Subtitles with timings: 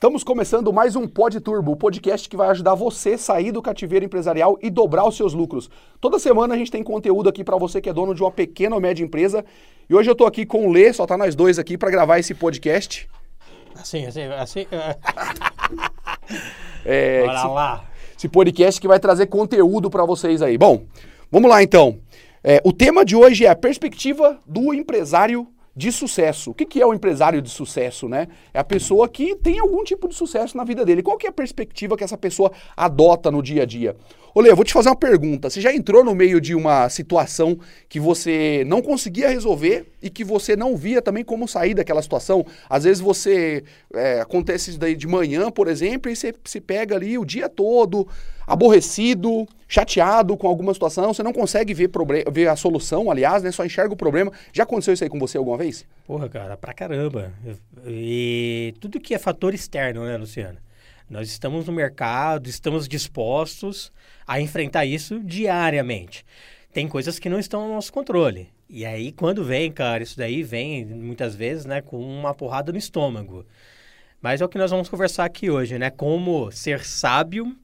[0.00, 3.60] Estamos começando mais um Pod Turbo, o podcast que vai ajudar você a sair do
[3.60, 5.68] cativeiro empresarial e dobrar os seus lucros.
[6.00, 8.74] Toda semana a gente tem conteúdo aqui para você que é dono de uma pequena
[8.74, 9.44] ou média empresa.
[9.90, 12.18] E hoje eu estou aqui com o Lê, só tá nós dois aqui para gravar
[12.18, 13.10] esse podcast.
[13.78, 14.66] Assim, assim, assim.
[16.82, 17.84] É, Bora esse, lá.
[18.16, 20.56] esse podcast que vai trazer conteúdo para vocês aí.
[20.56, 20.82] Bom,
[21.30, 21.98] vamos lá então.
[22.42, 25.46] É, o tema de hoje é a perspectiva do empresário
[25.80, 26.50] de sucesso.
[26.50, 28.28] O que, que é o empresário de sucesso, né?
[28.52, 31.02] É a pessoa que tem algum tipo de sucesso na vida dele.
[31.02, 33.96] Qual que é a perspectiva que essa pessoa adota no dia a dia?
[34.32, 35.50] Olê, eu vou te fazer uma pergunta.
[35.50, 37.58] Você já entrou no meio de uma situação
[37.88, 42.46] que você não conseguia resolver e que você não via também como sair daquela situação?
[42.68, 46.94] Às vezes você é, acontece isso daí de manhã, por exemplo, e você se pega
[46.94, 48.06] ali o dia todo
[48.46, 51.90] aborrecido, chateado com alguma situação, você não consegue ver,
[52.32, 53.50] ver a solução, aliás, né?
[53.50, 54.32] Só enxerga o problema.
[54.52, 55.84] Já aconteceu isso aí com você alguma vez?
[56.06, 57.32] Porra, cara, pra caramba.
[57.86, 60.58] E tudo que é fator externo, né, Luciano?
[61.10, 63.92] Nós estamos no mercado, estamos dispostos
[64.24, 66.24] a enfrentar isso diariamente.
[66.72, 68.48] Tem coisas que não estão no nosso controle.
[68.68, 72.78] E aí, quando vem, cara, isso daí vem muitas vezes, né, com uma porrada no
[72.78, 73.44] estômago.
[74.22, 75.90] Mas é o que nós vamos conversar aqui hoje, né?
[75.90, 77.56] Como ser sábio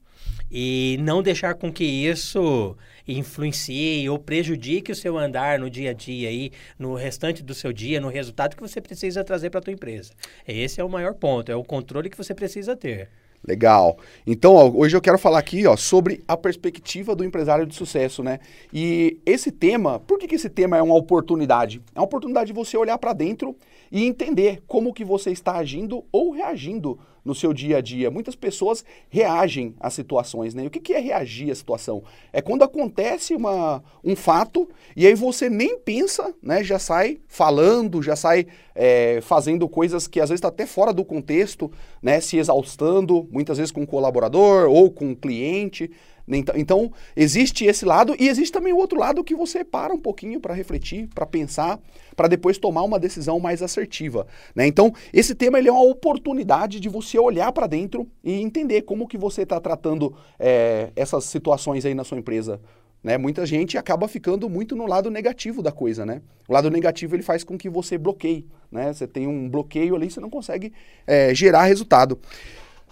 [0.51, 2.75] e não deixar com que isso
[3.07, 7.71] influencie ou prejudique o seu andar no dia a dia aí, no restante do seu
[7.71, 10.11] dia, no resultado que você precisa trazer para a tua empresa.
[10.45, 13.09] Esse é o maior ponto, é o controle que você precisa ter.
[13.45, 13.97] Legal.
[14.25, 18.21] Então, ó, hoje eu quero falar aqui ó, sobre a perspectiva do empresário de sucesso,
[18.23, 18.39] né?
[18.73, 21.81] E esse tema, por que, que esse tema é uma oportunidade?
[21.95, 23.55] É uma oportunidade de você olhar para dentro
[23.91, 28.09] e entender como que você está agindo ou reagindo no seu dia a dia.
[28.09, 30.63] Muitas pessoas reagem às situações, né?
[30.63, 32.01] E o que, que é reagir à situação?
[32.31, 36.63] É quando acontece uma, um fato e aí você nem pensa, né?
[36.63, 41.03] Já sai falando, já sai é, fazendo coisas que às vezes está até fora do
[41.03, 41.69] contexto,
[42.01, 42.21] né?
[42.21, 45.91] Se exaustando, muitas vezes com o colaborador ou com o cliente.
[46.27, 49.99] Então, então, existe esse lado e existe também o outro lado que você para um
[49.99, 51.79] pouquinho para refletir, para pensar,
[52.15, 54.27] para depois tomar uma decisão mais assertiva.
[54.53, 54.67] Né?
[54.67, 59.07] Então, esse tema ele é uma oportunidade de você olhar para dentro e entender como
[59.07, 62.59] que você está tratando é, essas situações aí na sua empresa.
[63.01, 63.17] Né?
[63.17, 66.21] Muita gente acaba ficando muito no lado negativo da coisa, né?
[66.47, 68.91] O lado negativo ele faz com que você bloqueie, né?
[68.91, 70.73] Você tem um bloqueio ali, você não consegue
[71.05, 72.19] é, gerar resultado.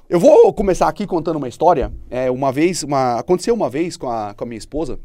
[0.08, 1.92] Eu vou começar aqui contando uma história.
[2.12, 5.00] É, uma vez, uma, aconteceu uma vez com a, com a minha esposa.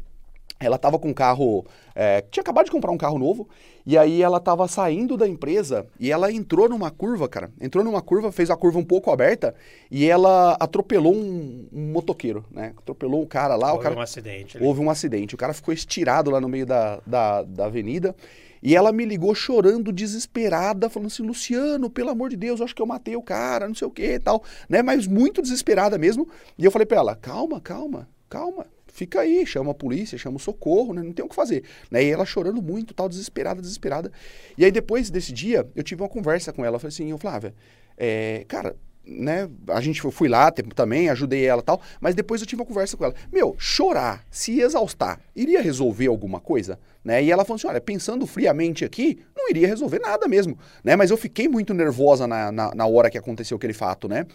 [0.59, 3.49] Ela estava com um carro, é, tinha acabado de comprar um carro novo,
[3.83, 7.51] e aí ela estava saindo da empresa e ela entrou numa curva, cara.
[7.59, 9.55] Entrou numa curva, fez a curva um pouco aberta
[9.89, 12.73] e ela atropelou um, um motoqueiro, né?
[12.77, 14.59] Atropelou o cara lá, Houve cara um acidente.
[14.61, 15.33] houve um acidente.
[15.33, 18.15] O cara ficou estirado lá no meio da, da, da avenida.
[18.61, 22.75] E ela me ligou chorando, desesperada, falando assim: Luciano, pelo amor de Deus, eu acho
[22.75, 24.81] que eu matei o cara, não sei o que e tal, né?
[24.81, 26.27] Mas muito desesperada mesmo.
[26.57, 28.65] E eu falei pra ela: calma, calma, calma.
[28.93, 31.01] Fica aí, chama a polícia, chama o socorro, né?
[31.01, 31.63] Não tem o que fazer.
[31.89, 32.03] Né?
[32.03, 34.11] E ela chorando muito, tal, desesperada, desesperada.
[34.57, 36.75] E aí, depois desse dia, eu tive uma conversa com ela.
[36.75, 37.55] Eu falei assim, Flávia,
[37.97, 38.75] é, cara,
[39.05, 39.49] né?
[39.67, 42.95] A gente eu fui lá também, ajudei ela tal, mas depois eu tive uma conversa
[42.95, 43.15] com ela.
[43.31, 46.79] Meu, chorar, se exaustar, iria resolver alguma coisa?
[47.03, 47.23] Né?
[47.23, 50.57] E ela falou assim: olha, pensando friamente aqui, não iria resolver nada mesmo.
[50.83, 50.95] Né?
[50.95, 54.25] Mas eu fiquei muito nervosa na, na, na hora que aconteceu aquele fato, né?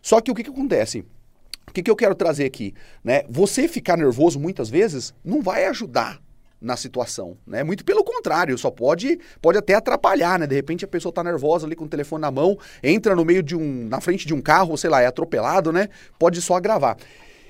[0.00, 1.04] Só que o que, que acontece?
[1.66, 2.74] O que, que eu quero trazer aqui?
[3.02, 3.22] Né?
[3.28, 6.20] Você ficar nervoso muitas vezes não vai ajudar
[6.60, 7.62] na situação, né?
[7.62, 10.46] Muito pelo contrário, só pode pode até atrapalhar, né?
[10.46, 13.42] De repente a pessoa tá nervosa ali com o telefone na mão, entra no meio
[13.42, 15.88] de um, na frente de um carro, sei lá, é atropelado, né?
[16.18, 16.96] Pode só agravar.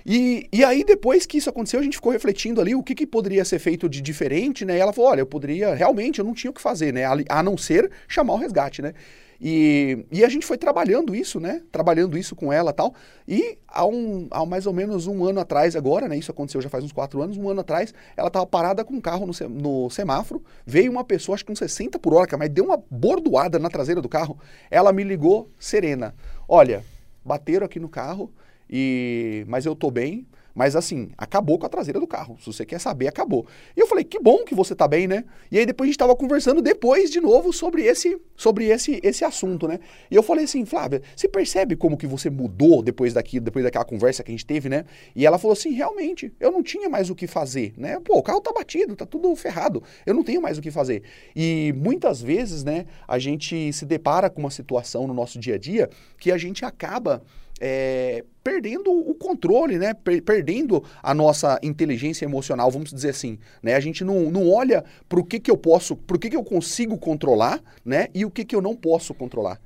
[0.07, 3.07] E, e aí, depois que isso aconteceu, a gente ficou refletindo ali o que, que
[3.07, 4.77] poderia ser feito de diferente, né?
[4.77, 7.05] E ela falou: olha, eu poderia, realmente, eu não tinha o que fazer, né?
[7.05, 8.93] A, a não ser chamar o resgate, né?
[9.41, 11.63] E, e a gente foi trabalhando isso, né?
[11.71, 12.95] Trabalhando isso com ela tal.
[13.27, 16.17] E há, um, há mais ou menos um ano atrás, agora, né?
[16.17, 17.37] Isso aconteceu já faz uns quatro anos.
[17.37, 20.43] Um ano atrás, ela estava parada com um carro no, no semáforo.
[20.67, 23.69] Veio uma pessoa, acho que com 60 por hora, cara, mas deu uma bordoada na
[23.69, 24.39] traseira do carro.
[24.71, 26.15] Ela me ligou serena.
[26.49, 26.85] Olha,
[27.25, 28.33] bateram aqui no carro,
[28.69, 30.27] e mas eu tô bem.
[30.55, 32.37] Mas assim, acabou com a traseira do carro.
[32.41, 33.47] Se você quer saber, acabou.
[33.77, 35.25] E eu falei, que bom que você tá bem, né?
[35.51, 39.25] E aí depois a gente tava conversando depois de novo sobre esse sobre esse esse
[39.25, 39.81] assunto, né?
[40.11, 43.85] E eu falei assim, Flávia, você percebe como que você mudou depois daqui, depois daquela
[43.85, 44.85] conversa que a gente teve, né?
[45.15, 47.99] E ela falou assim, realmente, eu não tinha mais o que fazer, né?
[48.05, 49.83] Pô, o carro tá batido, tá tudo ferrado.
[50.07, 51.03] Eu não tenho mais o que fazer.
[51.35, 55.59] E muitas vezes, né, a gente se depara com uma situação no nosso dia a
[55.59, 57.23] dia que a gente acaba
[57.61, 59.95] é, perdendo o controle, né?
[59.95, 63.75] Per- perdendo a nossa inteligência emocional, vamos dizer assim, né?
[63.75, 66.37] A gente não, não olha para o que, que eu posso, para o que, que
[66.37, 68.09] eu consigo controlar, né?
[68.15, 69.61] E o que, que eu não posso controlar.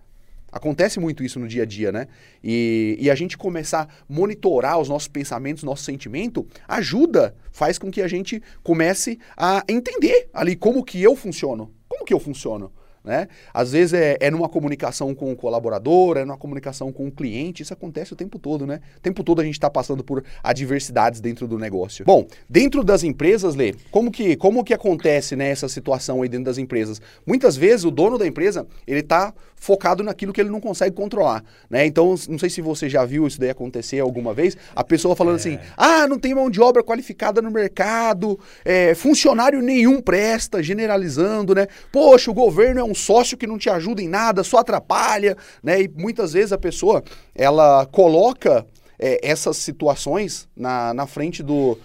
[0.50, 2.06] Acontece muito isso no dia a dia, né?
[2.42, 7.90] E, e a gente começar a monitorar os nossos pensamentos, nosso sentimento, ajuda, faz com
[7.90, 11.70] que a gente comece a entender ali como que eu funciono.
[11.86, 12.72] Como que eu funciono?
[13.08, 13.26] Né?
[13.54, 17.62] Às vezes é, é, numa comunicação com o colaborador, é numa comunicação com o cliente,
[17.62, 18.80] isso acontece o tempo todo, né?
[18.98, 22.04] O tempo todo a gente está passando por adversidades dentro do negócio.
[22.04, 26.44] Bom, dentro das empresas, Lê, como que, como que acontece né, essa situação aí dentro
[26.44, 27.00] das empresas?
[27.26, 31.44] Muitas vezes o dono da empresa, ele está focado naquilo que ele não consegue controlar,
[31.68, 31.86] né?
[31.86, 35.34] Então, não sei se você já viu isso daí acontecer alguma vez, a pessoa falando
[35.34, 35.40] é.
[35.40, 41.54] assim, ah, não tem mão de obra qualificada no mercado, é, funcionário nenhum presta, generalizando,
[41.54, 41.66] né?
[41.92, 45.82] Poxa, o governo é um sócio que não te ajuda em nada, só atrapalha, né?
[45.82, 47.02] E muitas vezes a pessoa,
[47.34, 48.66] ela coloca
[48.98, 51.78] é, essas situações na, na frente do,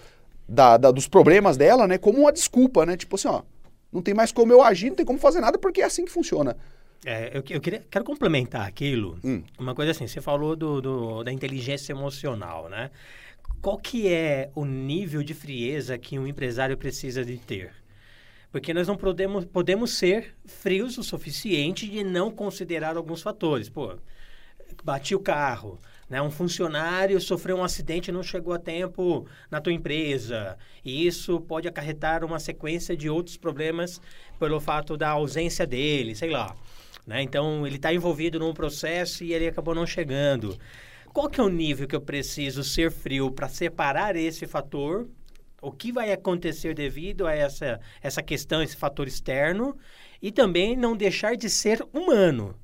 [0.47, 1.97] da, da, dos problemas dela, né?
[1.97, 2.97] Como uma desculpa, né?
[2.97, 3.41] Tipo assim, ó,
[3.91, 6.11] não tem mais como eu agir, não tem como fazer nada porque é assim que
[6.11, 6.57] funciona.
[7.05, 9.19] É, eu, eu queria, quero complementar aquilo.
[9.23, 9.43] Hum.
[9.57, 12.91] Uma coisa assim, você falou do, do, da inteligência emocional, né?
[13.61, 17.73] Qual que é o nível de frieza que um empresário precisa de ter?
[18.51, 23.69] Porque nós não podemos, podemos ser frios o suficiente de não considerar alguns fatores.
[23.69, 23.95] Pô,
[24.83, 25.79] bati o carro,
[26.09, 26.21] né?
[26.21, 30.57] Um funcionário sofreu um acidente e não chegou a tempo na tua empresa.
[30.83, 33.99] E isso pode acarretar uma sequência de outros problemas
[34.39, 36.55] pelo fato da ausência dele, sei lá.
[37.05, 37.21] Né?
[37.21, 40.57] Então, ele está envolvido num processo e ele acabou não chegando.
[41.13, 45.07] Qual que é o nível que eu preciso ser frio para separar esse fator?
[45.61, 49.77] O que vai acontecer devido a essa, essa questão, esse fator externo?
[50.21, 52.55] E também não deixar de ser humano.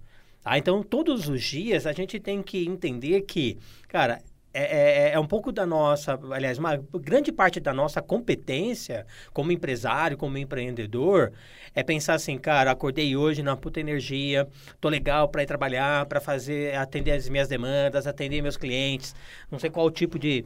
[0.42, 0.58] Tá?
[0.58, 3.58] Então, todos os dias a gente tem que entender que,
[3.88, 4.22] cara,
[4.64, 9.52] é, é, é, um pouco da nossa, aliás, uma grande parte da nossa competência como
[9.52, 11.32] empresário, como empreendedor,
[11.74, 14.48] é pensar assim, cara, acordei hoje na puta energia,
[14.82, 19.16] tô legal para ir trabalhar, para fazer, atender as minhas demandas, atender meus clientes,
[19.50, 20.46] não sei qual tipo de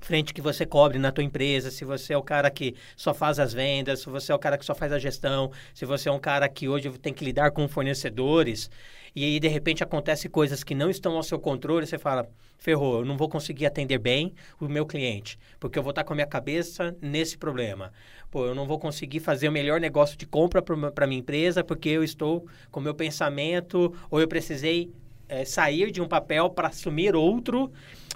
[0.00, 3.38] frente que você cobre na tua empresa, se você é o cara que só faz
[3.38, 6.12] as vendas, se você é o cara que só faz a gestão, se você é
[6.12, 8.70] um cara que hoje tem que lidar com fornecedores,
[9.14, 12.28] e aí de repente acontece coisas que não estão ao seu controle, você fala,
[12.58, 16.12] ferrou, eu não vou conseguir atender bem o meu cliente, porque eu vou estar com
[16.12, 17.92] a minha cabeça nesse problema.
[18.30, 21.88] Pô, eu não vou conseguir fazer o melhor negócio de compra para minha empresa, porque
[21.88, 24.90] eu estou com o meu pensamento, ou eu precisei
[25.28, 27.70] é, sair de um papel para assumir outro,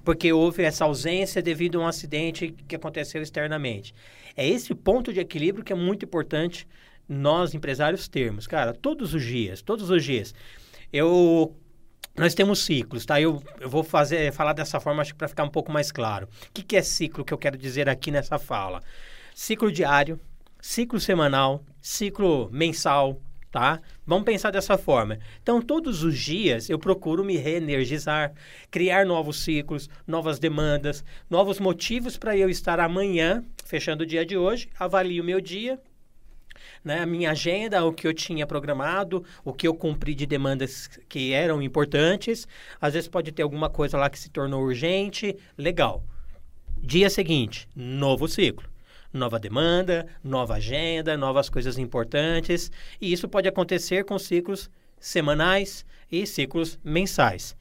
[0.05, 3.95] porque houve essa ausência devido a um acidente que aconteceu externamente.
[4.37, 6.67] É esse ponto de equilíbrio que é muito importante
[7.09, 8.47] nós, empresários, termos.
[8.47, 10.35] Cara, todos os dias, todos os dias.
[10.93, 11.57] Eu
[12.17, 13.21] nós temos ciclos, tá?
[13.21, 16.27] Eu, eu vou fazer, falar dessa forma, acho que para ficar um pouco mais claro.
[16.27, 18.83] O que, que é ciclo que eu quero dizer aqui nessa fala?
[19.35, 20.21] Ciclo diário,
[20.61, 23.19] ciclo semanal, ciclo mensal,
[23.51, 23.81] tá?
[24.07, 25.19] Vamos pensar dessa forma.
[25.43, 28.33] Então, todos os dias eu procuro me reenergizar,
[28.71, 34.37] criar novos ciclos, novas demandas, novos motivos para eu estar amanhã, fechando o dia de
[34.37, 35.81] hoje, avalio o meu dia,
[36.85, 40.89] né, a minha agenda, o que eu tinha programado, o que eu cumpri de demandas
[41.09, 42.47] que eram importantes.
[42.81, 46.05] Às vezes pode ter alguma coisa lá que se tornou urgente, legal.
[46.79, 48.69] Dia seguinte, novo ciclo.
[49.13, 52.71] Nova demanda, nova agenda, novas coisas importantes.
[53.01, 57.55] E isso pode acontecer com ciclos semanais e ciclos mensais.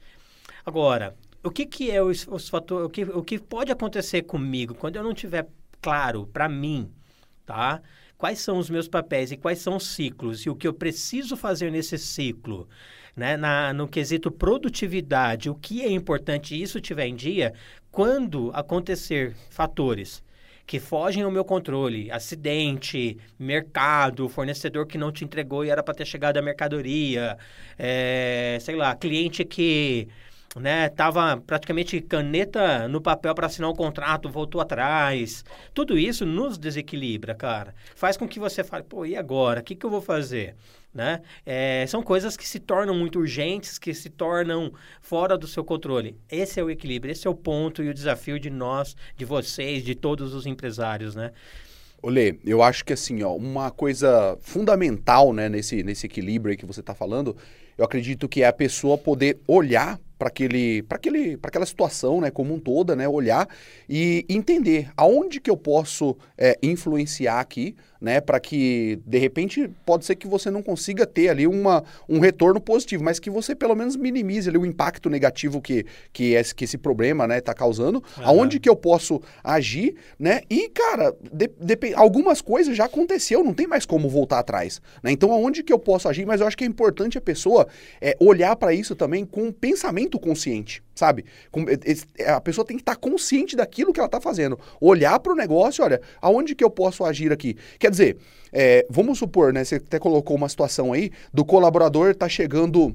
[0.64, 4.74] Agora, o que, que é os, os fatores, o que, o que pode acontecer comigo
[4.74, 5.46] quando eu não tiver
[5.80, 6.90] claro para mim,
[7.44, 7.82] tá?
[8.22, 11.36] Quais são os meus papéis e quais são os ciclos e o que eu preciso
[11.36, 12.68] fazer nesse ciclo,
[13.16, 13.36] né?
[13.36, 17.52] Na, no quesito produtividade, o que é importante isso tiver em dia,
[17.90, 20.22] quando acontecer fatores
[20.64, 25.92] que fogem ao meu controle, acidente, mercado, fornecedor que não te entregou e era para
[25.92, 27.36] ter chegado a mercadoria,
[27.76, 30.06] é, sei lá, cliente que
[30.56, 30.88] né?
[30.88, 35.44] Tava praticamente caneta no papel para assinar um contrato, voltou atrás.
[35.72, 37.74] Tudo isso nos desequilibra, cara.
[37.94, 39.60] Faz com que você fale, pô, e agora?
[39.60, 40.54] O que, que eu vou fazer?
[40.92, 41.22] Né?
[41.46, 46.18] É, são coisas que se tornam muito urgentes, que se tornam fora do seu controle.
[46.30, 49.82] Esse é o equilíbrio, esse é o ponto e o desafio de nós, de vocês,
[49.82, 51.32] de todos os empresários, né?
[52.02, 56.80] Olê, eu acho que assim, ó, uma coisa fundamental né, nesse, nesse equilíbrio que você
[56.80, 57.36] está falando,
[57.82, 62.20] eu acredito que é a pessoa poder olhar para aquele, para aquele, para aquela situação,
[62.20, 63.48] né, como um toda, né, olhar
[63.88, 70.04] e entender aonde que eu posso é, influenciar aqui, né, para que de repente pode
[70.04, 73.74] ser que você não consiga ter ali uma, um retorno positivo, mas que você pelo
[73.74, 77.98] menos minimize ali o impacto negativo que que esse, que esse problema, né, está causando,
[78.16, 78.24] uhum.
[78.24, 83.52] aonde que eu posso agir, né, e cara, de, de, algumas coisas já aconteceu, não
[83.52, 86.56] tem mais como voltar atrás, né, então aonde que eu posso agir, mas eu acho
[86.56, 87.66] que é importante a pessoa
[88.00, 91.24] é olhar para isso também com um pensamento consciente, sabe?
[91.50, 91.64] Com,
[92.18, 94.58] é, a pessoa tem que estar tá consciente daquilo que ela está fazendo.
[94.80, 97.56] Olhar para o negócio, olha, aonde que eu posso agir aqui?
[97.78, 98.16] Quer dizer,
[98.52, 99.64] é, vamos supor, né?
[99.64, 102.94] Você até colocou uma situação aí do colaborador tá chegando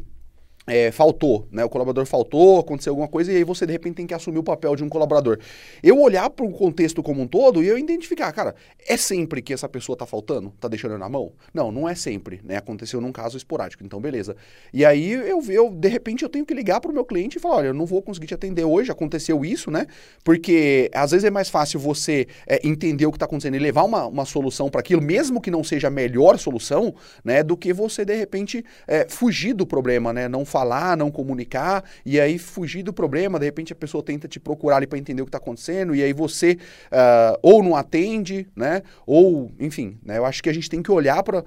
[0.67, 1.63] é, faltou, né?
[1.63, 4.43] O colaborador faltou, aconteceu alguma coisa e aí você de repente tem que assumir o
[4.43, 5.39] papel de um colaborador.
[5.81, 8.53] Eu olhar para o contexto como um todo e eu identificar, cara,
[8.85, 11.31] é sempre que essa pessoa tá faltando, tá deixando na mão?
[11.53, 12.57] Não, não é sempre, né?
[12.57, 14.35] Aconteceu num caso esporádico, então beleza.
[14.73, 17.39] E aí eu, eu de repente eu tenho que ligar para o meu cliente e
[17.39, 19.87] falar, olha, eu não vou conseguir te atender hoje, aconteceu isso, né?
[20.23, 23.83] Porque às vezes é mais fácil você é, entender o que está acontecendo e levar
[23.83, 26.93] uma, uma solução para aquilo, mesmo que não seja a melhor solução,
[27.23, 27.41] né?
[27.41, 30.27] Do que você de repente é, fugir do problema, né?
[30.27, 33.37] Não falar, não comunicar e aí fugir do problema.
[33.37, 36.01] De repente a pessoa tenta te procurar ali para entender o que está acontecendo e
[36.01, 36.57] aí você
[36.91, 38.81] uh, ou não atende, né?
[39.05, 40.17] Ou, enfim, né?
[40.17, 41.43] Eu acho que a gente tem que olhar para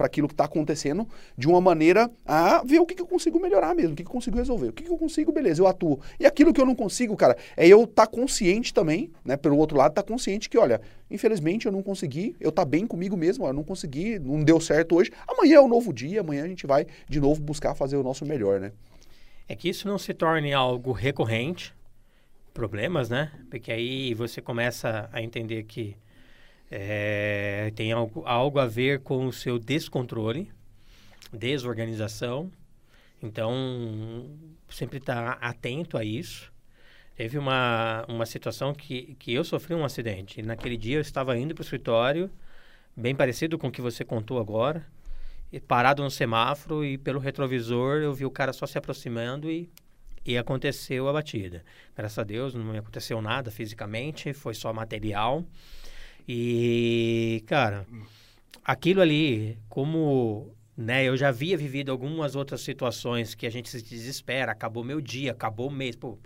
[0.00, 3.74] aquilo que está acontecendo de uma maneira a ver o que, que eu consigo melhorar
[3.74, 6.00] mesmo, o que, que eu consigo resolver, o que, que eu consigo, beleza, eu atuo.
[6.18, 9.36] E aquilo que eu não consigo, cara, é eu estar tá consciente também, né?
[9.36, 12.86] Pelo outro lado, estar tá consciente que, olha, infelizmente eu não consegui, eu tá bem
[12.86, 15.10] comigo mesmo, eu não consegui, não deu certo hoje.
[15.28, 18.24] Amanhã é um novo dia, amanhã a gente vai de novo buscar fazer o nosso
[18.24, 18.72] melhor melhor, né?
[19.48, 21.74] É que isso não se torne algo recorrente,
[22.54, 23.32] problemas, né?
[23.50, 25.96] Porque aí você começa a entender que
[26.70, 30.50] é, tem algo, algo a ver com o seu descontrole,
[31.32, 32.50] desorganização.
[33.22, 34.28] Então,
[34.68, 36.52] sempre estar tá atento a isso.
[37.14, 40.42] Teve uma, uma situação que, que eu sofri um acidente.
[40.42, 42.30] naquele dia eu estava indo para o escritório,
[42.96, 44.84] bem parecido com o que você contou agora
[45.60, 49.70] parado no semáforo e pelo retrovisor eu vi o cara só se aproximando e,
[50.24, 51.64] e aconteceu a batida.
[51.96, 55.44] Graças a Deus não me aconteceu nada fisicamente, foi só material.
[56.28, 57.86] E, cara,
[58.64, 63.80] aquilo ali, como né, eu já havia vivido algumas outras situações que a gente se
[63.80, 66.18] desespera, acabou meu dia, acabou o mês, pô,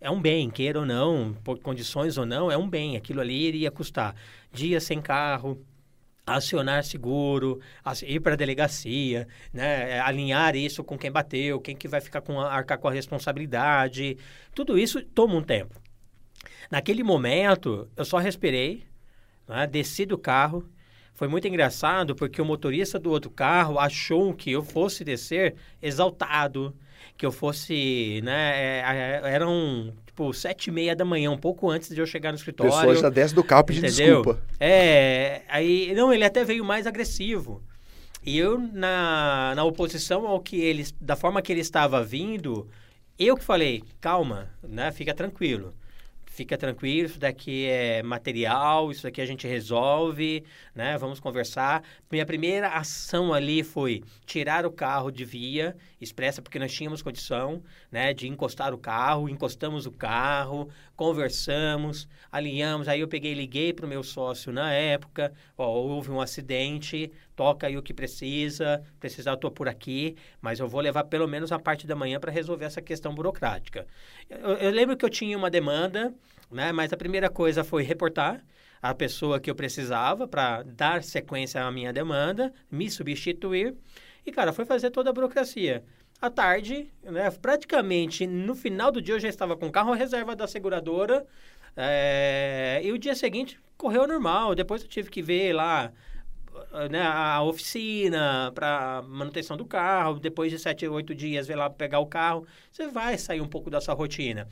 [0.00, 2.96] é um bem, queira ou não, por condições ou não, é um bem.
[2.96, 4.14] Aquilo ali iria custar
[4.52, 5.58] dias sem carro,
[6.26, 7.60] acionar seguro,
[8.02, 12.20] ir para a delegacia, né, é, alinhar isso com quem bateu, quem que vai ficar
[12.20, 14.16] com arcar com a responsabilidade,
[14.54, 15.80] tudo isso toma um tempo.
[16.70, 18.84] Naquele momento, eu só respirei,
[19.46, 20.68] né, desci do carro,
[21.12, 26.74] foi muito engraçado porque o motorista do outro carro achou que eu fosse descer exaltado,
[27.16, 31.68] que eu fosse, né, é, é, eram tipo, sete e meia da manhã, um pouco
[31.68, 32.72] antes de eu chegar no escritório.
[32.72, 34.40] A pessoa já desce do carro pedindo desculpa.
[34.60, 37.60] É, aí, não, ele até veio mais agressivo.
[38.24, 42.68] E eu, na, na oposição ao que ele, da forma que ele estava vindo,
[43.18, 45.74] eu que falei, calma, né, fica tranquilo
[46.34, 50.42] fica tranquilo, isso daqui é material, isso daqui a gente resolve,
[50.74, 50.98] né?
[50.98, 51.84] Vamos conversar.
[52.10, 57.62] Minha primeira ação ali foi tirar o carro de via expressa, porque nós tínhamos condição,
[57.90, 63.86] né, de encostar o carro, encostamos o carro, conversamos, alinhamos, aí eu peguei liguei para
[63.86, 69.32] o meu sócio na época, ó, houve um acidente, toca aí o que precisa, precisar
[69.32, 72.30] eu estou por aqui, mas eu vou levar pelo menos a parte da manhã para
[72.30, 73.86] resolver essa questão burocrática.
[74.30, 76.14] Eu, eu, lembro que eu tinha uma demanda,
[76.50, 78.44] né, mas a primeira coisa foi reportar
[78.84, 83.74] a pessoa que eu precisava para dar sequência à minha demanda, me substituir,
[84.24, 85.84] e, cara, foi fazer toda a burocracia.
[86.20, 90.34] À tarde, né, praticamente no final do dia eu já estava com o carro reserva
[90.34, 91.26] da seguradora,
[91.76, 94.54] é, e o dia seguinte correu normal.
[94.54, 95.92] Depois eu tive que ver lá
[96.90, 100.18] né, a oficina para manutenção do carro.
[100.18, 102.46] Depois de sete, oito dias, ver lá pegar o carro.
[102.70, 104.48] Você vai sair um pouco da sua rotina.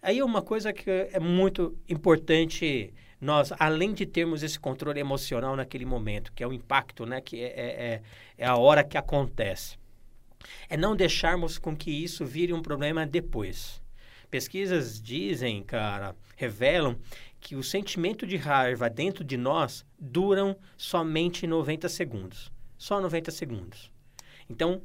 [0.00, 2.92] Aí uma coisa que é muito importante
[3.22, 7.40] nós, além de termos esse controle emocional naquele momento, que é o impacto, né, que
[7.40, 8.02] é, é, é,
[8.36, 9.78] é a hora que acontece,
[10.68, 13.80] é não deixarmos com que isso vire um problema depois.
[14.28, 16.98] Pesquisas dizem, cara, revelam
[17.38, 22.50] que o sentimento de raiva dentro de nós duram somente 90 segundos.
[22.76, 23.88] Só 90 segundos.
[24.50, 24.82] Então,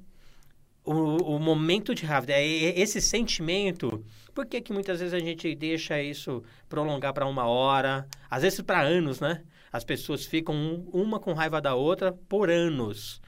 [0.83, 4.05] o, o momento de raiva, é esse sentimento,
[4.37, 8.61] por que, que muitas vezes a gente deixa isso prolongar para uma hora, às vezes
[8.61, 9.43] para anos, né?
[9.73, 13.19] As pessoas ficam uma com raiva da outra por anos.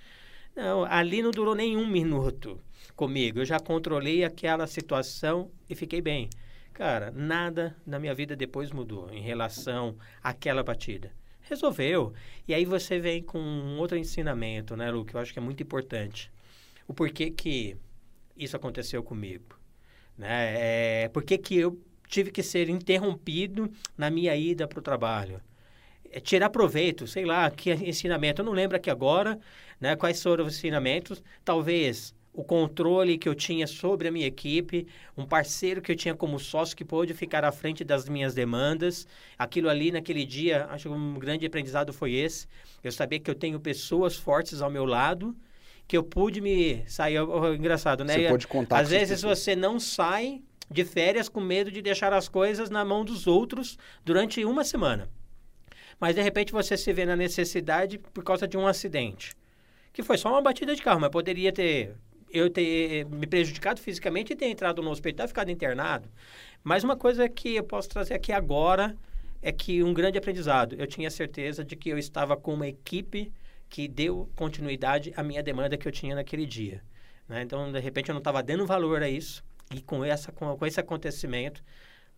[0.55, 2.61] Não, ali não durou nem um minuto
[2.95, 3.39] comigo.
[3.39, 6.29] Eu já controlei aquela situação e fiquei bem.
[6.73, 11.11] Cara, nada na minha vida depois mudou em relação àquela batida.
[11.41, 12.13] Resolveu.
[12.47, 15.41] E aí você vem com um outro ensinamento, né, Lu, que eu acho que é
[15.41, 16.31] muito importante
[16.87, 17.75] o porquê que
[18.37, 19.58] isso aconteceu comigo.
[20.19, 21.03] Né?
[21.05, 25.41] É, por que, eu tive que ser interrompido na minha ida para o trabalho?
[26.11, 28.41] É tirar proveito, sei lá, que ensinamento.
[28.41, 29.39] Eu não lembro aqui agora
[29.79, 31.23] né, quais foram os ensinamentos.
[31.45, 36.13] Talvez o controle que eu tinha sobre a minha equipe, um parceiro que eu tinha
[36.13, 39.07] como sócio que pôde ficar à frente das minhas demandas.
[39.37, 42.45] Aquilo ali naquele dia, acho que um grande aprendizado foi esse.
[42.83, 45.33] Eu sabia que eu tenho pessoas fortes ao meu lado,
[45.89, 47.17] que eu pude me sair.
[47.57, 48.13] Engraçado, né?
[48.13, 48.77] Você pode contar.
[48.77, 53.03] Às vezes você não sai de férias com medo de deixar as coisas na mão
[53.03, 55.09] dos outros durante uma semana.
[55.99, 59.35] Mas de repente você se vê na necessidade por causa de um acidente.
[59.91, 61.95] Que foi só uma batida de carro, mas poderia ter
[62.31, 66.07] eu ter me prejudicado fisicamente e ter entrado no hospital e ficado internado.
[66.63, 68.95] Mas uma coisa que eu posso trazer aqui agora
[69.41, 70.75] é que um grande aprendizado.
[70.77, 73.33] Eu tinha certeza de que eu estava com uma equipe
[73.69, 76.81] que deu continuidade à minha demanda que eu tinha naquele dia.
[77.27, 77.43] Né?
[77.43, 79.43] Então, de repente, eu não estava dando valor a isso.
[79.73, 81.63] E com, essa, com, com esse acontecimento,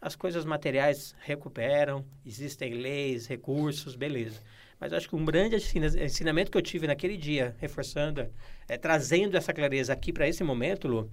[0.02, 4.40] as coisas materiais recuperam, existem leis, recursos, beleza.
[4.80, 5.58] Mas acho que um grande
[6.02, 8.28] ensinamento que eu tive naquele dia, reforçando,
[8.68, 11.12] é, trazendo essa clareza aqui para esse momento, Lu,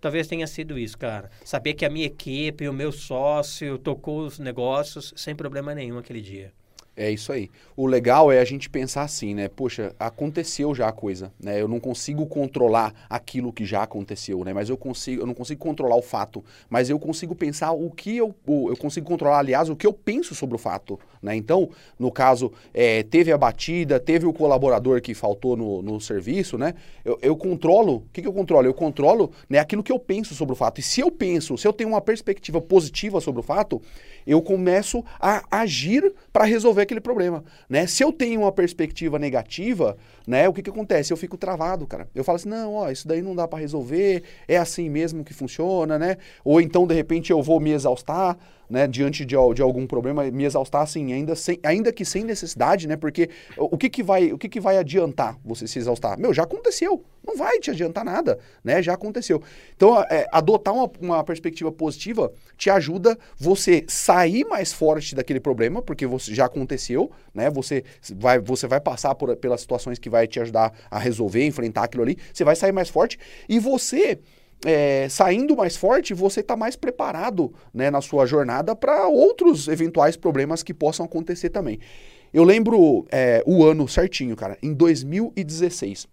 [0.00, 1.30] talvez tenha sido isso, cara.
[1.44, 6.20] Saber que a minha equipe, o meu sócio, tocou os negócios sem problema nenhum aquele
[6.20, 6.52] dia.
[6.96, 7.50] É isso aí.
[7.76, 9.48] O legal é a gente pensar assim, né?
[9.48, 11.60] Poxa, aconteceu já a coisa, né?
[11.60, 14.54] Eu não consigo controlar aquilo que já aconteceu, né?
[14.54, 18.16] Mas eu consigo, eu não consigo controlar o fato, mas eu consigo pensar o que
[18.16, 21.34] eu, eu consigo controlar, aliás, o que eu penso sobre o fato, né?
[21.34, 21.68] Então,
[21.98, 26.74] no caso, é, teve a batida, teve o colaborador que faltou no, no serviço, né?
[27.04, 28.66] Eu, eu controlo, o que, que eu controlo?
[28.66, 30.78] Eu controlo né, aquilo que eu penso sobre o fato.
[30.78, 33.82] E se eu penso, se eu tenho uma perspectiva positiva sobre o fato,
[34.24, 37.86] eu começo a agir para resolver aquele problema, né?
[37.86, 41.12] Se eu tenho uma perspectiva negativa, né, o que que acontece?
[41.12, 42.08] Eu fico travado, cara.
[42.14, 45.34] Eu falo assim, não, ó, isso daí não dá para resolver, é assim mesmo que
[45.34, 46.16] funciona, né?
[46.44, 48.36] Ou então, de repente, eu vou me exaustar,
[48.68, 52.86] né, diante de, de algum problema, me exaustar assim, ainda, sem, ainda que sem necessidade,
[52.86, 52.96] né?
[52.96, 56.18] Porque o que que vai, o que que vai adiantar você se exaustar?
[56.18, 58.82] Meu, já aconteceu, não vai te adiantar nada, né?
[58.82, 59.42] Já aconteceu.
[59.74, 65.82] Então, é, adotar uma, uma perspectiva positiva te ajuda você sair mais forte daquele problema,
[65.82, 67.50] porque você já aconteceu, né?
[67.50, 71.84] Você vai, você vai passar por, pelas situações que vai te ajudar a resolver, enfrentar
[71.84, 74.18] aquilo ali, você vai sair mais forte e você
[74.64, 80.16] é, saindo mais forte, você está mais preparado né, na sua jornada para outros eventuais
[80.16, 81.78] problemas que possam acontecer também.
[82.32, 86.08] Eu lembro é, o ano certinho, cara, em 2016.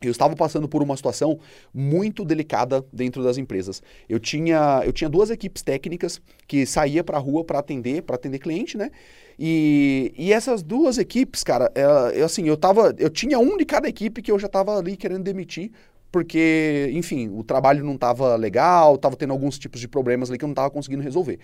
[0.00, 1.40] Eu estava passando por uma situação
[1.74, 3.82] muito delicada dentro das empresas.
[4.08, 8.14] Eu tinha, eu tinha duas equipes técnicas que saía para a rua para atender, para
[8.14, 8.92] atender cliente, né?
[9.36, 11.82] E, e essas duas equipes, cara, é,
[12.14, 14.96] eu, assim, eu tava, eu tinha um de cada equipe que eu já estava ali
[14.96, 15.72] querendo demitir
[16.10, 20.44] porque, enfim, o trabalho não estava legal, estava tendo alguns tipos de problemas ali que
[20.44, 21.38] eu não estava conseguindo resolver.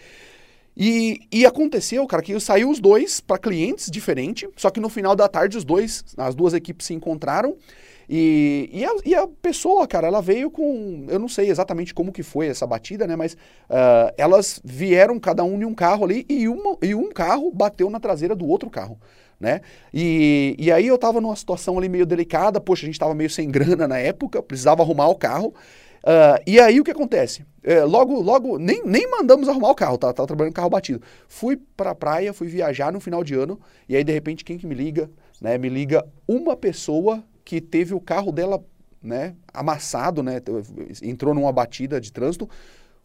[0.77, 5.15] E, e, aconteceu, cara, que saiu os dois para clientes diferentes, só que no final
[5.15, 7.57] da tarde os dois, as duas equipes se encontraram
[8.09, 12.13] e, e, a, e a pessoa, cara, ela veio com, eu não sei exatamente como
[12.13, 16.27] que foi essa batida, né, mas uh, elas vieram cada um em um carro ali
[16.29, 18.99] e, uma, e um carro bateu na traseira do outro carro
[19.39, 19.61] né?
[19.93, 23.31] E, e aí eu tava numa situação ali meio delicada, poxa, a gente tava meio
[23.31, 25.55] sem grana na época, precisava arrumar o carro.
[26.05, 27.47] Uh, e aí o que acontece?
[27.63, 30.13] É, logo, logo, nem, nem mandamos arrumar o carro, tá?
[30.13, 31.01] Tava trabalhando carro batido.
[31.27, 34.67] Fui pra praia, fui viajar no final de ano, e aí de repente quem que
[34.67, 35.11] me liga?
[35.41, 35.57] Né?
[35.57, 38.63] Me liga uma pessoa que teve o carro dela
[39.03, 40.41] né, amassado, né?
[41.03, 42.49] Entrou numa batida de trânsito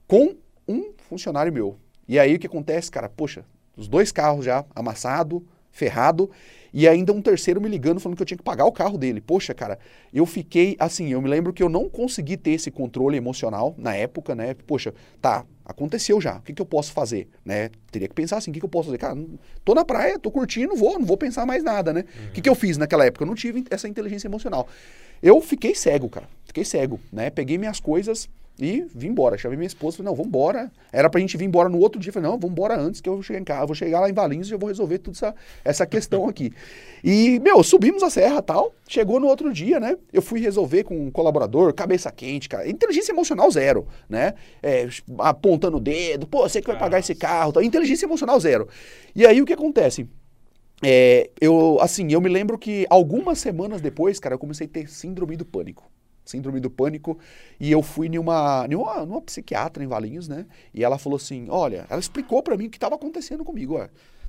[0.08, 0.36] com
[0.68, 1.78] um funcionário meu.
[2.08, 3.10] E aí o que acontece, cara?
[3.10, 6.30] Poxa, os dois carros já amassado, ferrado.
[6.74, 9.22] E ainda um terceiro me ligando falando que eu tinha que pagar o carro dele.
[9.22, 9.80] Poxa, cara,
[10.14, 13.96] eu fiquei assim, eu me lembro que eu não consegui ter esse controle emocional na
[13.96, 14.56] época, né?
[14.68, 16.38] Poxa, tá, aconteceu já.
[16.38, 17.70] O que, que eu posso fazer, né?
[17.92, 18.98] Teria que pensar assim, o que, que eu posso fazer?
[19.00, 19.18] Cara,
[19.66, 22.02] tô na praia, tô curtindo, vou, não vou pensar mais nada, né?
[22.02, 22.32] O uhum.
[22.34, 23.24] que, que eu fiz naquela época?
[23.24, 24.68] Eu não tive essa inteligência emocional.
[25.22, 26.28] Eu fiquei cego, cara.
[26.46, 27.30] Fiquei cego, né?
[27.30, 28.30] Peguei minhas coisas,
[28.62, 29.38] e vim embora.
[29.38, 30.72] Chamei minha esposa, falei, não, vamos embora.
[30.92, 32.12] Era pra gente vir embora no outro dia.
[32.12, 34.48] Falei, não, vamos embora antes que eu chegar em casa, vou chegar lá em Valinhos
[34.48, 36.52] e já vou resolver toda essa, essa questão aqui.
[37.04, 38.74] E, meu, subimos a serra tal.
[38.88, 39.98] Chegou no outro dia, né?
[40.12, 42.68] Eu fui resolver com um colaborador, cabeça quente, cara.
[42.68, 44.34] Inteligência emocional zero, né?
[44.62, 44.88] É,
[45.20, 47.54] apontando o dedo, pô, você que vai pagar esse carro.
[47.54, 47.64] Tal.
[47.64, 48.68] Inteligência emocional zero.
[49.16, 50.08] E aí o que acontece?
[50.84, 54.90] É, eu, assim, eu me lembro que algumas semanas depois, cara, eu comecei a ter
[54.90, 55.90] síndrome do pânico
[56.30, 57.18] síndrome do pânico,
[57.60, 60.46] e eu fui numa, numa, numa psiquiatra em Valinhos, né?
[60.74, 63.78] E ela falou assim: olha, ela explicou para mim o que estava acontecendo comigo.
[63.78, 63.88] Ó.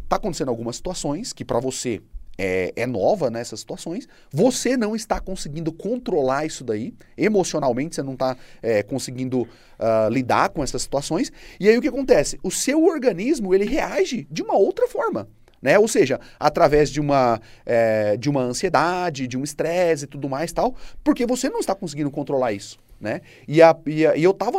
[0.09, 2.03] Tá acontecendo algumas situações que para você
[2.41, 8.15] é, é, nova nessas situações, você não está conseguindo controlar isso daí, emocionalmente você não
[8.15, 12.41] está é, conseguindo uh, lidar com essas situações, e aí o que acontece?
[12.43, 15.29] O seu organismo ele reage de uma outra forma.
[15.61, 15.79] Né?
[15.79, 20.53] Ou seja, através de uma, é, de uma ansiedade, de um estresse e tudo mais
[20.53, 22.79] tal, porque você não está conseguindo controlar isso.
[23.01, 23.23] né?
[23.49, 24.59] E, a, e, a, e eu estava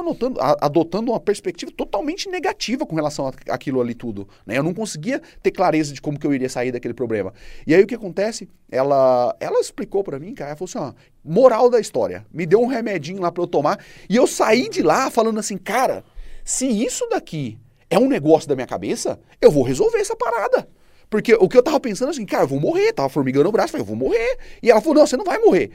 [0.59, 4.57] adotando uma perspectiva totalmente negativa com relação àquilo ali tudo, né?
[4.57, 7.33] Eu não conseguia ter clareza de como que eu iria sair daquele problema.
[7.67, 8.49] E aí o que acontece?
[8.71, 12.59] Ela, ela explicou para mim, cara, ela falou assim, ó, moral da história, me deu
[12.61, 16.03] um remedinho lá para eu tomar, e eu saí de lá falando assim, cara,
[16.43, 17.59] se isso daqui
[17.89, 20.67] é um negócio da minha cabeça, eu vou resolver essa parada.
[21.11, 23.73] Porque o que eu tava pensando assim, cara, eu vou morrer, tava formigando o braço,
[23.73, 24.37] falei, eu vou morrer.
[24.63, 25.69] E ela falou, não, você não vai morrer.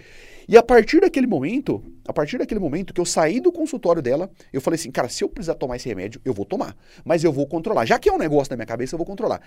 [0.48, 4.30] E a partir daquele momento, a partir daquele momento que eu saí do consultório dela,
[4.50, 6.74] eu falei assim, cara, se eu precisar tomar esse remédio, eu vou tomar.
[7.04, 7.84] Mas eu vou controlar.
[7.84, 9.42] Já que é um negócio na minha cabeça, eu vou controlar.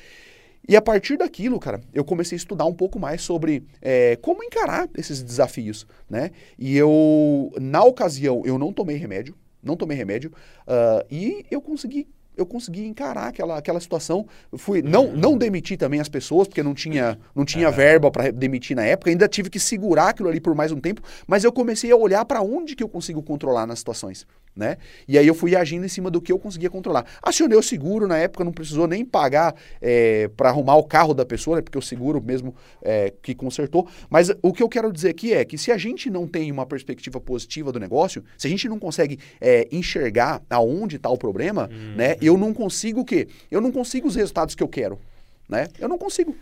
[0.67, 4.43] E a partir daquilo, cara, eu comecei a estudar um pouco mais sobre é, como
[4.43, 6.29] encarar esses desafios, né?
[6.59, 10.31] E eu, na ocasião, eu não tomei remédio, não tomei remédio,
[10.67, 12.07] uh, e eu consegui
[12.39, 14.25] eu consegui encarar aquela, aquela situação.
[14.57, 15.15] fui não, uhum.
[15.15, 19.09] não demiti também as pessoas, porque não tinha, não tinha verba para demitir na época.
[19.09, 22.23] Ainda tive que segurar aquilo ali por mais um tempo, mas eu comecei a olhar
[22.25, 24.25] para onde que eu consigo controlar nas situações
[24.59, 24.77] né?
[25.07, 27.05] E aí eu fui agindo em cima do que eu conseguia controlar.
[27.23, 31.25] Acionei o seguro, na época não precisou nem pagar é, para arrumar o carro da
[31.25, 31.61] pessoa, né?
[31.61, 33.87] porque o seguro mesmo é, que consertou.
[34.09, 36.65] Mas o que eu quero dizer aqui é que se a gente não tem uma
[36.65, 41.69] perspectiva positiva do negócio, se a gente não consegue é, enxergar aonde está o problema,
[41.71, 41.95] uhum.
[41.95, 42.17] né?
[42.21, 43.29] Eu não consigo o quê?
[43.49, 44.99] Eu não consigo os resultados que eu quero,
[45.47, 45.67] né?
[45.79, 46.35] Eu não consigo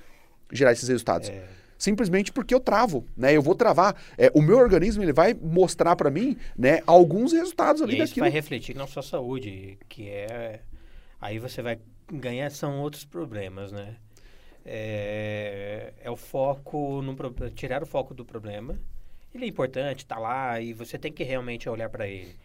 [0.51, 1.29] gerar esses resultados.
[1.29, 3.35] É simplesmente porque eu travo, né?
[3.35, 3.95] Eu vou travar.
[4.17, 8.11] É, o meu organismo ele vai mostrar para mim, né, alguns resultados ali e daquilo.
[8.11, 10.61] Isso vai refletir na sua saúde, que é
[11.19, 11.79] aí você vai
[12.11, 13.95] ganhar são outros problemas, né?
[14.65, 17.15] É, é o foco no
[17.51, 18.79] tirar o foco do problema.
[19.33, 22.35] Ele é importante, tá lá e você tem que realmente olhar para ele.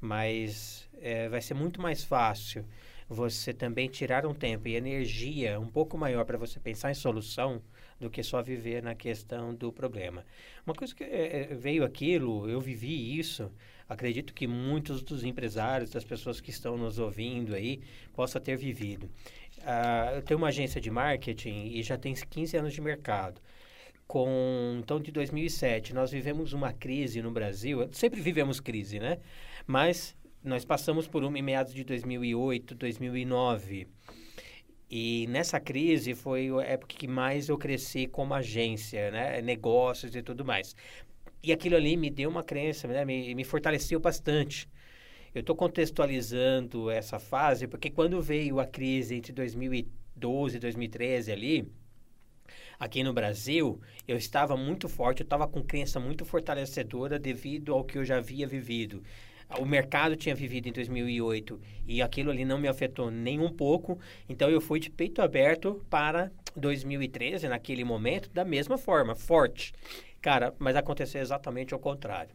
[0.00, 2.64] Mas é, vai ser muito mais fácil
[3.08, 7.60] você também tirar um tempo e energia um pouco maior para você pensar em solução
[8.02, 10.26] do que só viver na questão do problema.
[10.66, 13.50] Uma coisa que é, veio aquilo, eu vivi isso,
[13.88, 17.80] acredito que muitos dos empresários, das pessoas que estão nos ouvindo aí,
[18.12, 19.04] possa ter vivido.
[19.58, 23.40] Uh, eu tenho uma agência de marketing e já tem 15 anos de mercado.
[24.06, 29.18] Com, então, de 2007, nós vivemos uma crise no Brasil, sempre vivemos crise, né?
[29.64, 33.86] Mas nós passamos por uma em meados de 2008, 2009.
[34.94, 39.40] E nessa crise foi a época que mais eu cresci como agência, né?
[39.40, 40.76] Negócios e tudo mais.
[41.42, 43.02] E aquilo ali me deu uma crença, né?
[43.02, 44.68] me, me fortaleceu bastante.
[45.34, 51.72] Eu estou contextualizando essa fase porque quando veio a crise entre 2012 e 2013 ali,
[52.78, 57.82] aqui no Brasil, eu estava muito forte, eu estava com crença muito fortalecedora devido ao
[57.82, 59.02] que eu já havia vivido
[59.58, 63.98] o mercado tinha vivido em 2008 e aquilo ali não me afetou nem um pouco.
[64.28, 69.72] Então eu fui de peito aberto para 2013, naquele momento, da mesma forma, forte.
[70.20, 72.34] Cara, mas aconteceu exatamente o contrário.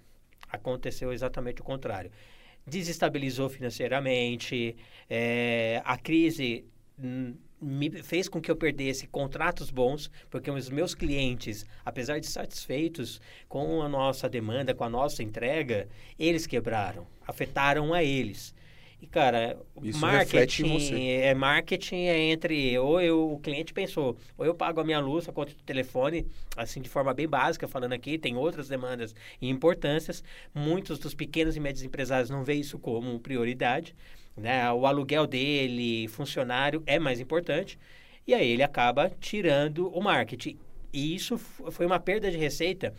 [0.50, 2.12] Aconteceu exatamente o contrário.
[2.65, 4.76] Desestabilizou financeiramente,
[5.10, 6.65] é, a crise
[7.62, 13.20] me fez com que eu perdesse contratos bons, porque os meus clientes, apesar de satisfeitos
[13.50, 15.88] com a nossa demanda, com a nossa entrega,
[16.20, 18.54] eles quebraram, afetaram a eles.
[19.00, 24.56] E cara, Isso marketing é marketing é entre ou eu, o cliente pensou, ou eu
[24.56, 28.17] pago a minha luz, a conta do telefone, assim de forma bem básica, falando aqui,
[28.17, 30.24] tem outras demandas e importâncias.
[30.54, 33.96] Muitos dos pequenos e médios empresários não veem isso como prioridade
[34.38, 34.71] né?
[34.71, 37.78] O aluguel dele, funcionário, é mais importante.
[38.26, 40.58] E aí ele acaba tirando o marketing.
[40.93, 42.93] E isso foi uma perda de receita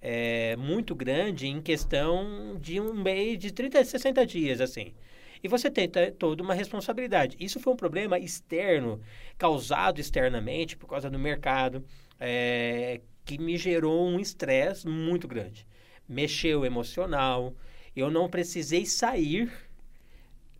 [0.00, 4.94] é, muito grande em questão de um mês, de 30 a 60 dias, assim.
[5.42, 7.36] E você tem toda uma responsabilidade.
[7.38, 9.00] Isso foi um problema externo,
[9.36, 11.84] causado externamente por causa do mercado,
[12.18, 15.66] é, que me gerou um estresse muito grande.
[16.08, 17.54] Mexeu emocional,
[17.94, 19.50] eu não precisei sair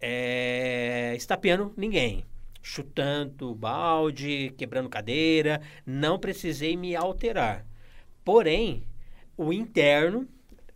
[0.00, 2.24] é, estapeando ninguém.
[2.62, 5.60] Chutando balde, quebrando cadeira.
[5.86, 7.64] Não precisei me alterar.
[8.24, 8.84] Porém,
[9.36, 10.28] o interno,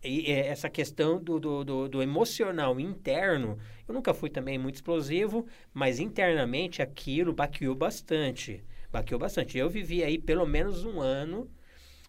[0.03, 3.57] e essa questão do, do, do, do, emocional interno,
[3.87, 8.63] eu nunca fui também muito explosivo, mas internamente aquilo baqueou bastante.
[8.91, 9.57] Baqueou bastante.
[9.57, 11.49] Eu vivi aí pelo menos um ano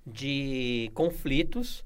[0.06, 1.84] de conflitos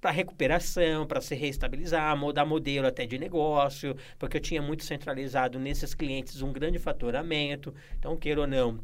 [0.00, 5.58] para recuperação, para se reestabilizar, mudar modelo até de negócio, porque eu tinha muito centralizado
[5.58, 7.74] nesses clientes um grande faturamento.
[7.98, 8.80] Então, queira ou não,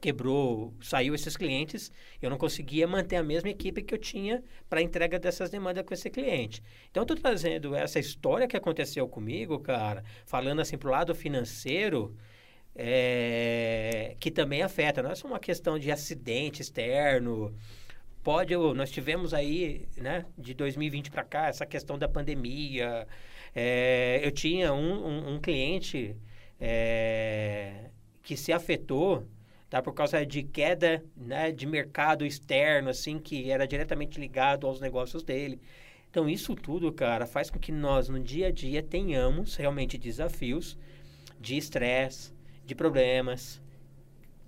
[0.00, 4.82] quebrou, saiu esses clientes, eu não conseguia manter a mesma equipe que eu tinha para
[4.82, 6.62] entrega dessas demandas com esse cliente.
[6.90, 12.16] Então, estou trazendo essa história que aconteceu comigo, cara, falando assim para o lado financeiro,
[12.74, 15.02] é, que também afeta.
[15.02, 17.54] Não é só uma questão de acidente externo,
[18.22, 23.06] pode, nós tivemos aí, né, de 2020 para cá, essa questão da pandemia.
[23.54, 26.16] É, eu tinha um, um, um cliente
[26.60, 27.90] é,
[28.22, 29.26] que se afetou
[29.68, 34.80] tá, por causa de queda né, de mercado externo, assim, que era diretamente ligado aos
[34.80, 35.60] negócios dele.
[36.10, 40.76] Então, isso tudo, cara, faz com que nós, no dia a dia, tenhamos realmente desafios
[41.38, 42.32] de estresse,
[42.64, 43.60] de problemas,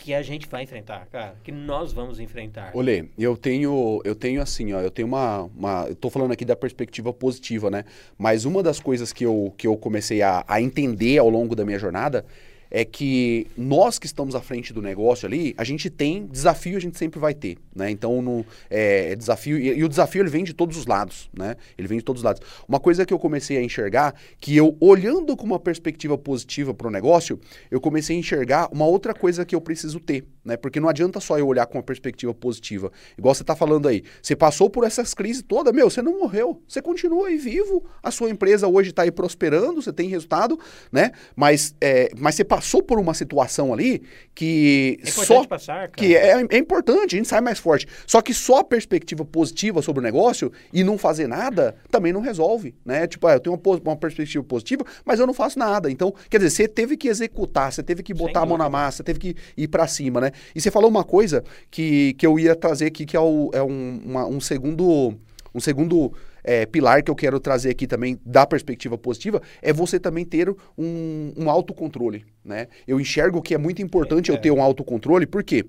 [0.01, 2.71] que a gente vai enfrentar, cara, que nós vamos enfrentar.
[2.75, 6.45] Olê, eu tenho, eu tenho assim, ó, eu tenho uma, uma, eu tô falando aqui
[6.45, 7.85] da perspectiva positiva, né?
[8.17, 11.65] Mas uma das coisas que eu, que eu comecei a, a entender ao longo da
[11.65, 12.25] minha jornada
[12.71, 16.81] é que nós que estamos à frente do negócio ali, a gente tem desafio, a
[16.81, 17.91] gente sempre vai ter, né?
[17.91, 21.29] Então, no, é, é desafio e, e, o desafio ele vem de todos os lados,
[21.37, 21.57] né?
[21.77, 22.41] Ele vem de todos os lados.
[22.69, 26.87] Uma coisa que eu comecei a enxergar, que eu olhando com uma perspectiva positiva para
[26.87, 30.57] o negócio, eu comecei a enxergar uma outra coisa que eu preciso ter, né?
[30.57, 32.93] Porque não adianta só eu olhar com uma perspectiva positiva.
[33.19, 36.63] Igual você está falando aí, você passou por essas crises todas, meu, você não morreu,
[36.69, 40.59] você continua aí vivo, a sua empresa hoje está aí prosperando, você tem resultado,
[40.93, 41.11] né?
[41.35, 44.03] Mas, é, mas você passou passou por uma situação ali
[44.35, 47.87] que é só passar, que é, é, importante, a gente sai mais forte.
[48.07, 52.21] Só que só a perspectiva positiva sobre o negócio e não fazer nada também não
[52.21, 53.07] resolve, né?
[53.07, 55.91] Tipo, ah, eu tenho uma, uma perspectiva positiva, mas eu não faço nada.
[55.91, 58.99] Então, quer dizer, você teve que executar, você teve que botar a mão na massa,
[58.99, 60.33] você teve que ir para cima, né?
[60.55, 63.63] E você falou uma coisa que, que eu ia trazer aqui que é, o, é
[63.63, 65.15] um, uma, um segundo
[65.55, 69.99] um segundo é, pilar que eu quero trazer aqui também da perspectiva positiva é você
[69.99, 72.69] também ter um, um autocontrole, né?
[72.87, 75.67] Eu enxergo que é muito importante é, eu ter um autocontrole, por quê?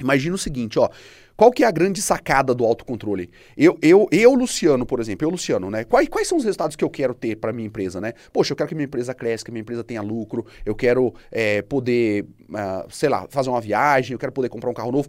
[0.00, 0.88] Imagina o seguinte, ó.
[1.36, 3.30] Qual que é a grande sacada do autocontrole?
[3.56, 5.84] Eu, eu, eu Luciano, por exemplo, eu, Luciano, né?
[5.84, 8.12] Quais, quais são os resultados que eu quero ter para minha empresa, né?
[8.32, 11.62] Poxa, eu quero que minha empresa cresça, que minha empresa tenha lucro, eu quero é,
[11.62, 15.08] poder, uh, sei lá, fazer uma viagem, eu quero poder comprar um carro novo.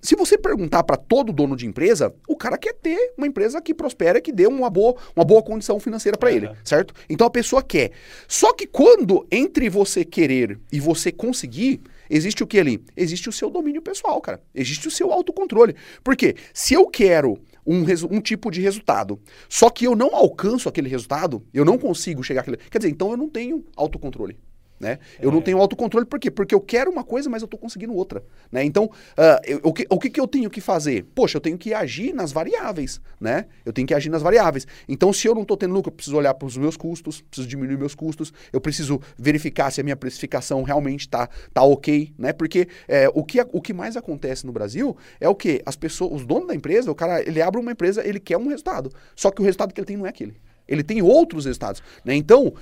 [0.00, 3.74] Se você perguntar para todo dono de empresa, o cara quer ter uma empresa que
[3.74, 6.36] prospere, que dê uma boa, uma boa condição financeira para uhum.
[6.36, 6.94] ele, certo?
[7.08, 7.92] Então a pessoa quer.
[8.26, 12.82] Só que quando entre você querer e você conseguir, existe o que ali?
[12.96, 14.40] Existe o seu domínio pessoal, cara.
[14.54, 15.76] Existe o seu autocontrole.
[16.02, 20.88] Porque se eu quero um, um tipo de resultado, só que eu não alcanço aquele
[20.88, 22.56] resultado, eu não consigo chegar àquele.
[22.56, 24.38] Quer dizer, então eu não tenho autocontrole.
[24.80, 24.98] Né?
[25.18, 25.26] É.
[25.26, 26.30] Eu não tenho autocontrole, por quê?
[26.30, 28.24] Porque eu quero uma coisa, mas eu estou conseguindo outra.
[28.50, 28.64] Né?
[28.64, 31.04] Então, uh, eu, o, que, o que, que eu tenho que fazer?
[31.14, 32.98] Poxa, eu tenho que agir nas variáveis.
[33.20, 33.44] Né?
[33.64, 34.66] Eu tenho que agir nas variáveis.
[34.88, 37.46] Então, se eu não estou tendo lucro, eu preciso olhar para os meus custos, preciso
[37.46, 42.14] diminuir meus custos, eu preciso verificar se a minha precificação realmente está tá ok.
[42.16, 42.32] Né?
[42.32, 45.60] Porque é, o, que, o que mais acontece no Brasil é o que?
[45.66, 48.48] As pessoas, os donos da empresa, o cara, ele abre uma empresa, ele quer um
[48.48, 48.90] resultado.
[49.14, 50.40] Só que o resultado que ele tem não é aquele
[50.70, 51.82] ele tem outros estados.
[52.04, 52.14] Né?
[52.14, 52.54] Então, uh,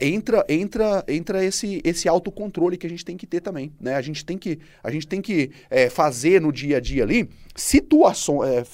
[0.00, 3.72] entra, entra, entra esse, esse autocontrole que a gente tem que ter também.
[3.80, 3.94] Né?
[3.94, 7.28] A gente tem que, a gente tem que é, fazer no dia a dia ali
[7.56, 8.50] situações.
[8.50, 8.64] É,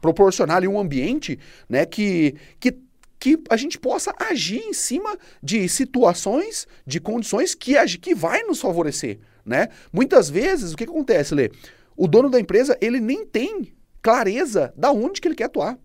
[0.00, 1.38] proporcionar ali um ambiente
[1.68, 2.76] né, que, que
[3.20, 8.60] que a gente possa agir em cima de situações, de condições que, que vai nos
[8.60, 9.68] favorecer, né?
[9.92, 11.48] Muitas vezes, o que, que acontece, Lê?
[11.96, 15.78] O dono da empresa, ele nem tem clareza da onde que ele quer atuar.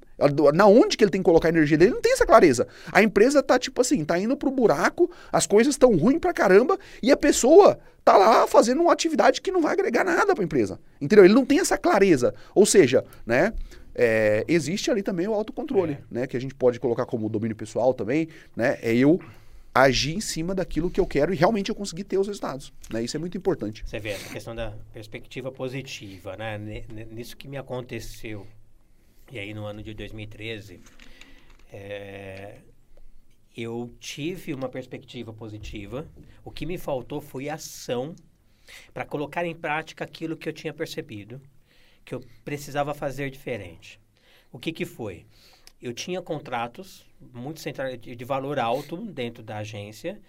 [0.54, 2.68] Na onde que ele tem que colocar a energia dele, não tem essa clareza.
[2.92, 6.78] A empresa tá tipo assim, tá indo pro buraco, as coisas estão ruins pra caramba
[7.02, 10.80] e a pessoa tá lá fazendo uma atividade que não vai agregar nada pra empresa.
[11.00, 11.26] Entendeu?
[11.26, 12.34] Ele não tem essa clareza.
[12.56, 13.54] Ou seja, né?
[13.94, 16.00] É, existe ali também o autocontrole, é.
[16.10, 16.28] né?
[16.28, 18.78] Que a gente pode colocar como domínio pessoal também, né?
[18.82, 19.20] É eu
[19.74, 22.74] agir em cima daquilo que eu quero e realmente eu conseguir ter os resultados.
[22.92, 23.04] Né?
[23.04, 23.84] Isso é muito importante.
[23.86, 26.58] Você vê essa questão da perspectiva positiva, né?
[27.12, 28.48] Nisso que me aconteceu
[29.30, 30.80] e aí, no ano de 2013,
[31.72, 32.60] é,
[33.56, 36.08] eu tive uma perspectiva positiva.
[36.46, 38.16] O que me faltou foi ação
[38.94, 41.42] para colocar em prática aquilo que eu tinha percebido,
[42.06, 44.00] que eu precisava fazer diferente.
[44.52, 45.26] O que, que foi?
[45.82, 50.22] Eu tinha contratos muito central, de valor alto dentro da agência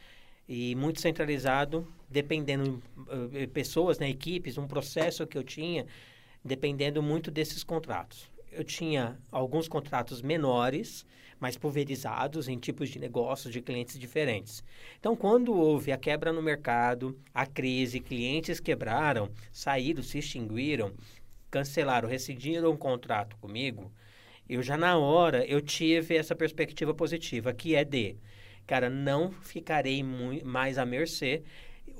[0.48, 5.86] e muito centralizado, dependendo uh, pessoas, né, equipes, um processo que eu tinha,
[6.44, 11.06] dependendo muito desses contratos eu tinha alguns contratos menores,
[11.40, 14.62] mais pulverizados em tipos de negócios de clientes diferentes.
[14.98, 20.92] Então, quando houve a quebra no mercado, a crise, clientes quebraram, saíram, se extinguiram,
[21.50, 23.92] cancelaram, rescindiram um contrato comigo,
[24.48, 28.16] eu já na hora eu tive essa perspectiva positiva, que é de,
[28.66, 31.42] cara, não ficarei mais à mercê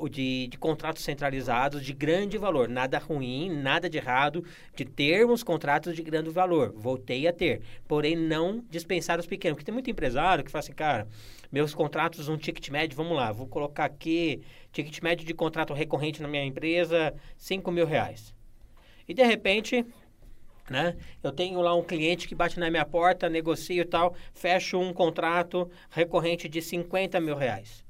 [0.07, 2.69] de, de contratos centralizados de grande valor.
[2.69, 4.45] Nada ruim, nada de errado
[4.77, 6.75] de termos contratos de grande valor.
[6.77, 7.63] Voltei a ter.
[7.87, 9.57] Porém, não dispensar os pequenos.
[9.57, 11.09] Porque tem muito empresário que fala assim, cara,
[11.51, 16.21] meus contratos, um ticket médio, vamos lá, vou colocar aqui, ticket médio de contrato recorrente
[16.21, 18.35] na minha empresa, 5 mil reais.
[19.09, 19.85] E de repente,
[20.71, 20.97] Né?
[21.23, 24.93] Eu tenho lá um cliente que bate na minha porta, negocio e tal, fecho um
[24.93, 27.83] contrato recorrente de 50 mil reais.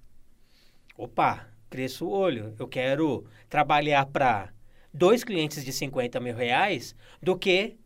[0.97, 2.55] Opa, cresço o olho.
[2.59, 4.53] Eu quero trabalhar para
[4.93, 7.77] dois clientes de 50 mil reais do que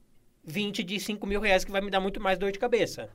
[0.44, 3.08] 20 de 5 mil reais, que vai me dar muito mais dor de cabeça.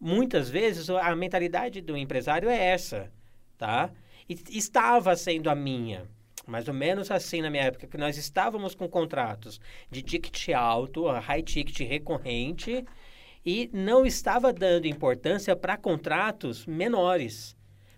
[0.00, 3.10] Muitas vezes a mentalidade do empresário é essa,
[3.56, 3.90] tá?
[4.28, 6.08] E estava sendo a minha
[6.46, 11.10] mais ou menos assim na minha época, que nós estávamos com contratos de ticket alto,
[11.10, 12.84] high ticket recorrente,
[13.44, 17.55] e não estava dando importância para contratos menores.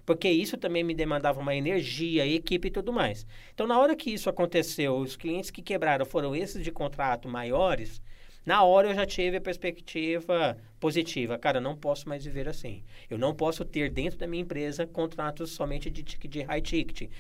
[0.09, 3.27] Porque isso também me demandava uma energia, equipe e tudo mais.
[3.53, 8.01] Então, na hora que isso aconteceu, os clientes que quebraram foram esses de contrato maiores,
[8.47, 11.37] na hora eu já tive a perspectiva positiva.
[11.37, 12.83] Cara, não posso mais viver assim.
[13.11, 17.11] Eu não posso ter dentro da minha empresa contratos somente de, de high ticket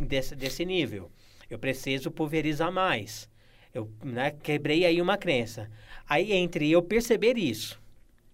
[0.00, 1.10] desse, desse nível.
[1.50, 3.28] Eu preciso pulverizar mais.
[3.74, 5.68] Eu né, quebrei aí uma crença.
[6.08, 7.82] Aí, entre eu perceber isso,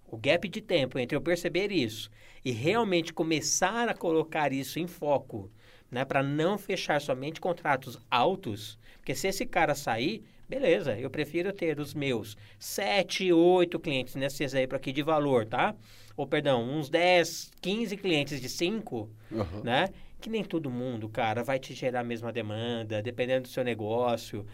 [0.07, 2.11] o gap de tempo entre eu perceber isso
[2.45, 5.51] e realmente começar a colocar isso em foco,
[5.91, 11.53] né, para não fechar somente contratos altos, porque se esse cara sair, beleza, eu prefiro
[11.53, 15.75] ter os meus 7, 8 clientes nesse exemplo aqui de valor, tá?
[16.17, 19.63] Ou, perdão, uns 10, 15 clientes de 5, uhum.
[19.63, 19.89] né?
[20.25, 24.47] que nem todo mundo, cara, vai te gerar a mesma demanda, dependendo do seu negócio,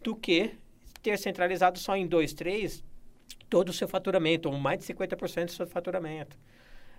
[0.00, 0.52] do que
[1.02, 2.84] ter centralizado só em dois, três,
[3.50, 6.38] todo o seu faturamento, ou mais de 50% do seu faturamento.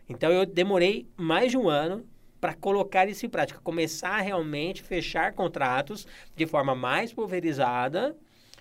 [0.09, 2.05] Então, eu demorei mais de um ano
[2.39, 8.15] para colocar isso em prática, começar a realmente fechar contratos de forma mais pulverizada,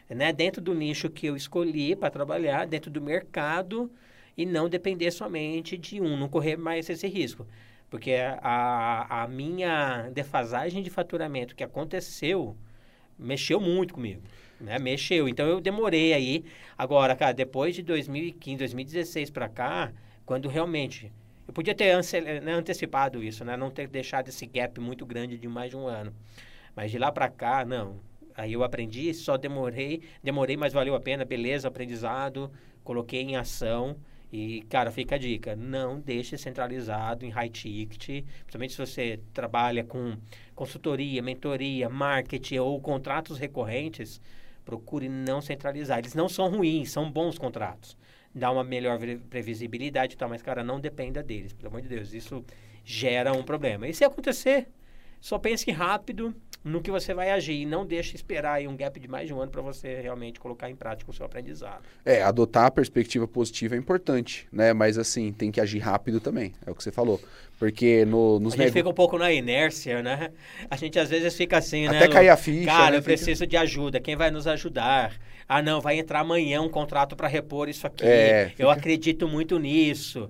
[0.08, 3.90] né, dentro do nicho que eu escolhi para trabalhar, dentro do mercado,
[4.36, 7.46] e não depender somente de um, não correr mais esse risco.
[7.88, 12.56] Porque a, a minha defasagem de faturamento que aconteceu
[13.18, 14.22] mexeu muito comigo.
[14.60, 14.78] Né?
[14.78, 15.28] Mexeu.
[15.28, 16.44] Então eu demorei aí.
[16.76, 19.92] Agora, cara, depois de 2015, 2016 para cá,
[20.24, 21.12] quando realmente.
[21.46, 21.94] Eu podia ter
[22.42, 23.56] né, antecipado isso, né?
[23.56, 26.12] Não ter deixado esse gap muito grande de mais de um ano.
[26.74, 28.00] Mas de lá para cá, não.
[28.34, 32.50] Aí eu aprendi, só demorei, demorei, mas valeu a pena, beleza, aprendizado,
[32.84, 33.96] coloquei em ação.
[34.30, 39.84] E, cara, fica a dica, não deixe centralizado em high ticket, principalmente se você trabalha
[39.84, 40.16] com
[40.54, 44.20] consultoria, mentoria, marketing ou contratos recorrentes,
[44.64, 46.00] procure não centralizar.
[46.00, 47.96] Eles não são ruins, são bons contratos.
[48.38, 48.98] Dá uma melhor
[49.30, 52.12] previsibilidade e tal, mas, cara, não dependa deles, pelo amor de Deus.
[52.12, 52.44] Isso
[52.84, 53.88] gera um problema.
[53.88, 54.68] E se acontecer,
[55.18, 56.34] só pense rápido
[56.66, 57.62] no que você vai agir.
[57.62, 60.40] E não deixe esperar aí um gap de mais de um ano para você realmente
[60.40, 61.82] colocar em prática o seu aprendizado.
[62.04, 64.72] É, adotar a perspectiva positiva é importante, né?
[64.72, 67.20] Mas assim, tem que agir rápido também, é o que você falou.
[67.58, 70.30] Porque no, nos A gente fica um pouco na inércia, né?
[70.70, 72.04] A gente às vezes fica assim, Até né?
[72.04, 72.66] Até cair a ficha.
[72.66, 72.98] Cara, né?
[72.98, 73.98] eu preciso de ajuda.
[73.98, 75.14] Quem vai nos ajudar?
[75.48, 78.04] Ah, não, vai entrar amanhã um contrato para repor isso aqui.
[78.04, 78.62] É, fica...
[78.62, 80.28] Eu acredito muito nisso.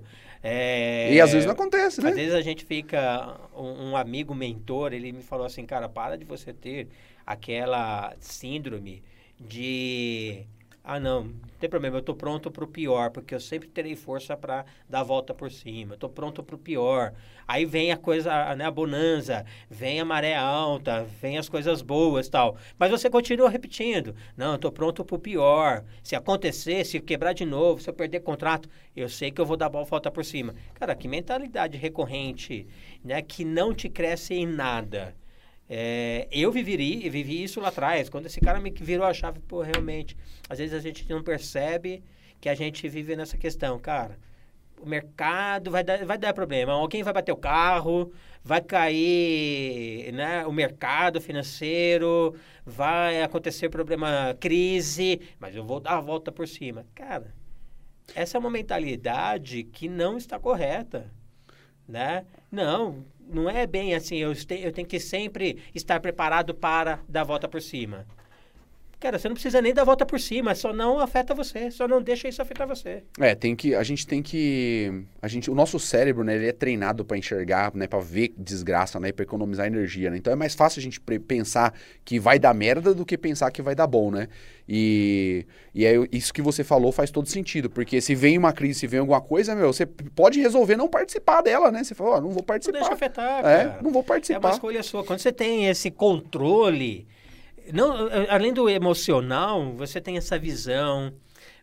[0.49, 2.09] É, e às vezes não acontece, né?
[2.09, 3.37] Às vezes a gente fica.
[3.53, 6.87] Um, um, amigo mentor, ele me falou assim, cara, para de você ter
[7.25, 9.03] aquela síndrome
[9.37, 10.45] de
[10.89, 13.93] ah, não, não tem problema, eu estou pronto para o pior, porque eu sempre terei
[13.93, 15.95] força para dar a volta por cima.
[15.95, 17.13] Estou pronto para o pior.
[17.45, 22.29] Aí vem a coisa, né, a bonança, vem a maré alta, vem as coisas boas
[22.29, 22.55] tal.
[22.79, 24.15] Mas você continua repetindo.
[24.37, 25.83] Não, estou pronto para o pior.
[26.01, 29.57] Se acontecer, se quebrar de novo, se eu perder contrato, eu sei que eu vou
[29.57, 30.55] dar a volta por cima.
[30.73, 32.65] Cara, que mentalidade recorrente,
[33.03, 35.13] né, que não te cresce em nada.
[35.69, 39.61] É, eu viveria, vivi isso lá atrás, quando esse cara me virou a chave, pô,
[39.61, 40.15] realmente,
[40.49, 42.03] às vezes a gente não percebe
[42.39, 44.17] que a gente vive nessa questão, cara.
[44.79, 46.71] O mercado vai dar, vai dar problema.
[46.73, 55.19] Alguém vai bater o carro, vai cair né, o mercado financeiro, vai acontecer problema, crise,
[55.39, 56.85] mas eu vou dar a volta por cima.
[56.93, 57.33] Cara,
[58.15, 61.11] essa é uma mentalidade que não está correta,
[61.87, 62.25] né?
[62.51, 67.21] Não, não é bem assim, eu, te, eu tenho que sempre estar preparado para dar
[67.21, 68.05] a volta por cima.
[68.99, 71.87] Cara, você não precisa nem dar a volta por cima, só não afeta você, só
[71.87, 73.03] não deixa isso afetar você.
[73.19, 76.51] É, tem que, a gente tem que, a gente, o nosso cérebro, né, ele é
[76.51, 80.17] treinado para enxergar, né, para ver desgraça, né, para economizar energia, né?
[80.17, 83.61] Então é mais fácil a gente pensar que vai dar merda do que pensar que
[83.61, 84.27] vai dar bom, né?
[84.67, 85.45] E,
[85.75, 88.87] e é isso que você falou faz todo sentido, porque se vem uma crise, se
[88.87, 91.83] vem alguma coisa, meu, você pode resolver não participar dela, né?
[91.83, 92.79] Você falou, oh, não vou participar.
[92.79, 93.79] Não deixa afetar, é, cara.
[93.83, 94.47] não vou participar.
[94.47, 95.03] É uma escolha sua.
[95.03, 97.07] Quando você tem esse controle
[97.73, 101.13] não, além do emocional, você tem essa visão,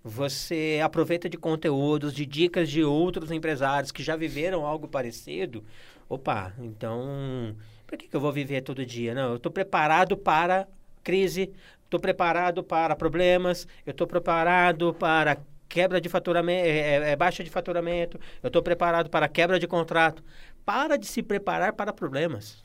[0.03, 5.65] você aproveita de conteúdos, de dicas de outros empresários que já viveram algo parecido.
[6.09, 9.15] Opa, então, por que, que eu vou viver todo dia?
[9.15, 10.69] Não, eu estou preparado para
[11.03, 11.51] crise,
[11.85, 15.39] estou preparado para problemas, eu estou preparado para
[15.69, 19.67] quebra de faturamento, é, é, é baixa de faturamento, eu estou preparado para quebra de
[19.67, 20.23] contrato.
[20.65, 22.63] Para de se preparar para problemas.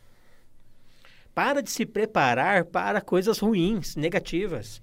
[1.39, 4.81] Para de se preparar para coisas ruins, negativas.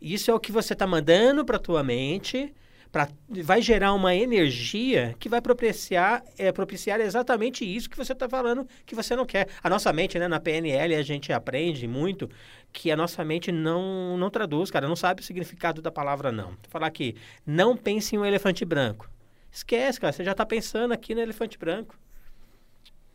[0.00, 2.54] Isso é o que você está mandando para a tua mente,
[2.92, 8.28] pra, vai gerar uma energia que vai propiciar, é, propiciar exatamente isso que você está
[8.28, 9.48] falando que você não quer.
[9.60, 12.30] A nossa mente, né, na PNL, a gente aprende muito
[12.72, 16.50] que a nossa mente não, não traduz, cara, não sabe o significado da palavra não.
[16.50, 19.10] Vou falar aqui, não pense em um elefante branco.
[19.50, 21.98] Esquece, cara, você já está pensando aqui no elefante branco.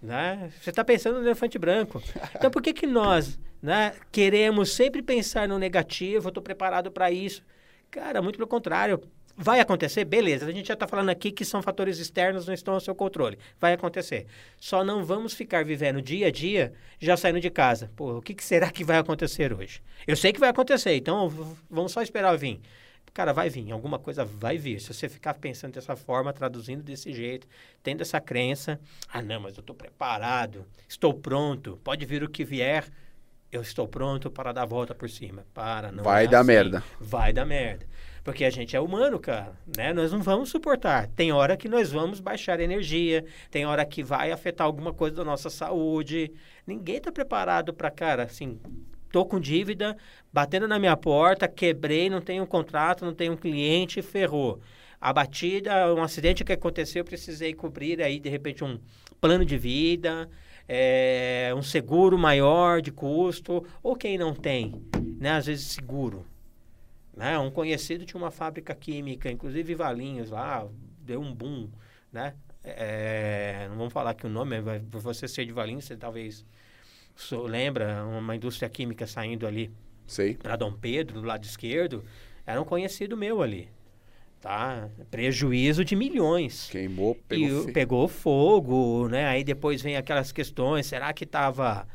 [0.01, 0.51] Né?
[0.59, 2.01] Você está pensando no elefante branco.
[2.35, 6.29] Então, por que, que nós né, queremos sempre pensar no negativo?
[6.29, 7.43] Estou preparado para isso.
[7.91, 8.99] Cara, muito pelo contrário.
[9.37, 10.03] Vai acontecer?
[10.05, 10.45] Beleza.
[10.45, 13.37] A gente já está falando aqui que são fatores externos, não estão ao seu controle.
[13.59, 14.25] Vai acontecer.
[14.57, 17.91] Só não vamos ficar vivendo dia a dia já saindo de casa.
[17.95, 19.81] Pô, o que, que será que vai acontecer hoje?
[20.05, 21.29] Eu sei que vai acontecer, então
[21.69, 22.59] vamos só esperar vir.
[23.13, 24.79] Cara, vai vir, alguma coisa vai vir.
[24.79, 27.45] Se você ficar pensando dessa forma, traduzindo desse jeito,
[27.83, 28.79] tendo essa crença,
[29.11, 32.85] ah, não, mas eu estou preparado, estou pronto, pode vir o que vier,
[33.51, 35.45] eu estou pronto para dar a volta por cima.
[35.53, 36.47] Para, não Vai é dar assim.
[36.47, 36.83] merda.
[36.99, 37.85] Vai dar merda.
[38.23, 39.91] Porque a gente é humano, cara, né?
[39.91, 41.07] Nós não vamos suportar.
[41.07, 45.25] Tem hora que nós vamos baixar energia, tem hora que vai afetar alguma coisa da
[45.25, 46.31] nossa saúde.
[46.65, 48.59] Ninguém está preparado para, cara, assim,
[49.11, 49.97] tô com dívida,
[50.31, 54.59] batendo na minha porta, quebrei, não tenho contrato, não tenho cliente, ferrou.
[54.99, 58.79] A batida, um acidente que aconteceu, eu precisei cobrir aí, de repente, um
[59.19, 60.29] plano de vida,
[60.67, 64.81] é, um seguro maior de custo, ou quem não tem,
[65.19, 65.31] né?
[65.31, 66.25] Às vezes seguro.
[67.15, 67.37] Né?
[67.37, 70.67] Um conhecido tinha uma fábrica química, inclusive Valinhos lá,
[70.99, 71.69] deu um boom,
[72.11, 72.35] né?
[72.63, 74.55] É, não vamos falar que o nome,
[74.89, 76.45] por você ser de Valinhos, você talvez
[77.21, 79.71] so, lembra uma indústria química saindo ali
[80.41, 82.03] para Dom Pedro, do lado esquerdo,
[82.45, 83.69] era um conhecido meu ali.
[84.41, 84.89] Tá?
[85.11, 86.67] Prejuízo de milhões.
[86.71, 89.27] Queimou, pegou, e, pegou fogo, né?
[89.27, 91.87] Aí depois vem aquelas questões, será que estava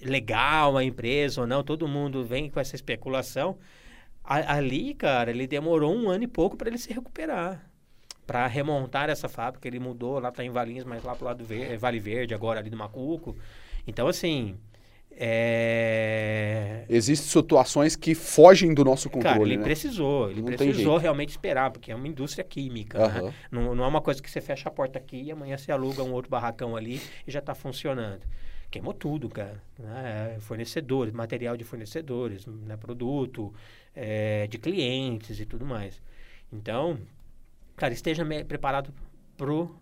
[0.00, 1.62] legal a empresa ou não?
[1.62, 3.58] Todo mundo vem com essa especulação.
[4.24, 7.70] A, ali, cara, ele demorou um ano e pouco para ele se recuperar.
[8.26, 11.78] Para remontar essa fábrica, ele mudou, lá tá em Valinhos, mas lá pro lado do
[11.78, 13.36] Vale Verde, agora ali do Macuco.
[13.86, 14.56] Então, assim,
[15.22, 16.86] é...
[16.88, 19.34] Existem situações que fogem do nosso controle.
[19.34, 19.62] Cara, ele né?
[19.62, 22.98] precisou, ele não precisou realmente esperar, porque é uma indústria química.
[22.98, 23.26] Uhum.
[23.26, 23.34] Né?
[23.50, 26.02] Não, não é uma coisa que você fecha a porta aqui e amanhã você aluga
[26.02, 28.22] um outro barracão ali e já está funcionando.
[28.70, 29.62] Queimou tudo, cara.
[29.78, 30.38] Né?
[30.40, 32.78] Fornecedores, material de fornecedores, né?
[32.78, 33.52] produto,
[33.94, 36.00] é, de clientes e tudo mais.
[36.50, 36.98] Então,
[37.76, 38.90] cara, esteja preparado
[39.36, 39.76] pro.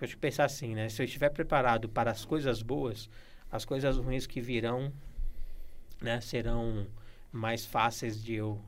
[0.00, 0.88] Deixa eu pensar assim, né?
[0.88, 3.10] Se eu estiver preparado para as coisas boas,
[3.50, 4.92] as coisas ruins que virão,
[6.00, 6.86] né, serão
[7.32, 8.60] mais fáceis de eu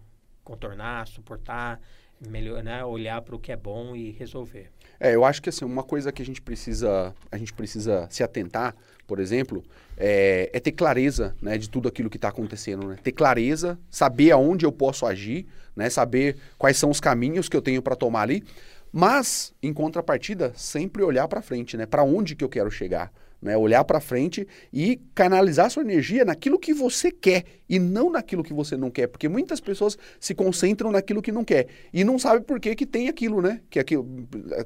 [0.42, 1.80] contornar, suportar,
[2.20, 4.70] melhor, né, olhar para o que é bom e resolver.
[4.98, 8.22] É, eu acho que assim, uma coisa que a gente precisa, a gente precisa se
[8.22, 8.74] atentar,
[9.06, 9.64] por exemplo,
[9.96, 12.98] é, é ter clareza, né, de tudo aquilo que está acontecendo, né?
[13.02, 17.62] Ter clareza, saber aonde eu posso agir, né, saber quais são os caminhos que eu
[17.62, 18.44] tenho para tomar ali,
[18.92, 21.86] mas em contrapartida, sempre olhar para frente, né?
[21.86, 23.12] Para onde que eu quero chegar?
[23.40, 23.56] Né?
[23.56, 28.52] Olhar para frente e canalizar sua energia naquilo que você quer e não naquilo que
[28.52, 32.44] você não quer, porque muitas pessoas se concentram naquilo que não quer e não sabe
[32.44, 33.60] por que, que tem aquilo, né?
[33.70, 34.04] Que aquilo,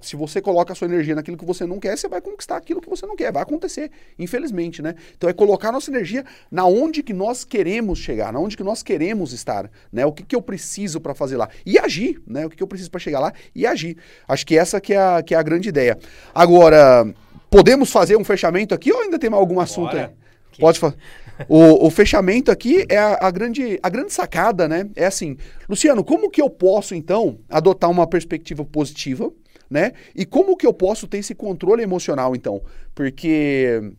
[0.01, 2.81] se você coloca a sua energia naquilo que você não quer, você vai conquistar aquilo
[2.81, 4.95] que você não quer, vai acontecer, infelizmente, né?
[5.16, 8.83] Então é colocar nossa energia na onde que nós queremos chegar, na onde que nós
[8.83, 10.07] queremos estar, né?
[10.07, 12.47] O que, que eu preciso para fazer lá e agir, né?
[12.47, 13.99] O que, que eu preciso para chegar lá e agir.
[14.27, 15.99] Acho que essa que é a, que é a grande ideia.
[16.35, 17.07] Agora,
[17.55, 20.07] Podemos fazer um fechamento aqui ou ainda tem algum assunto Bora.
[20.07, 20.11] aí?
[20.50, 20.61] Que...
[20.61, 20.96] Pode fazer.
[21.48, 24.90] O, o, fechamento aqui é a, a, grande, a grande sacada, né?
[24.96, 25.36] É assim,
[25.68, 29.30] Luciano, como que eu posso, então, adotar uma perspectiva positiva,
[29.70, 29.92] né?
[30.16, 32.61] E como que eu posso ter esse controle emocional, então?
[32.92, 33.92] Porque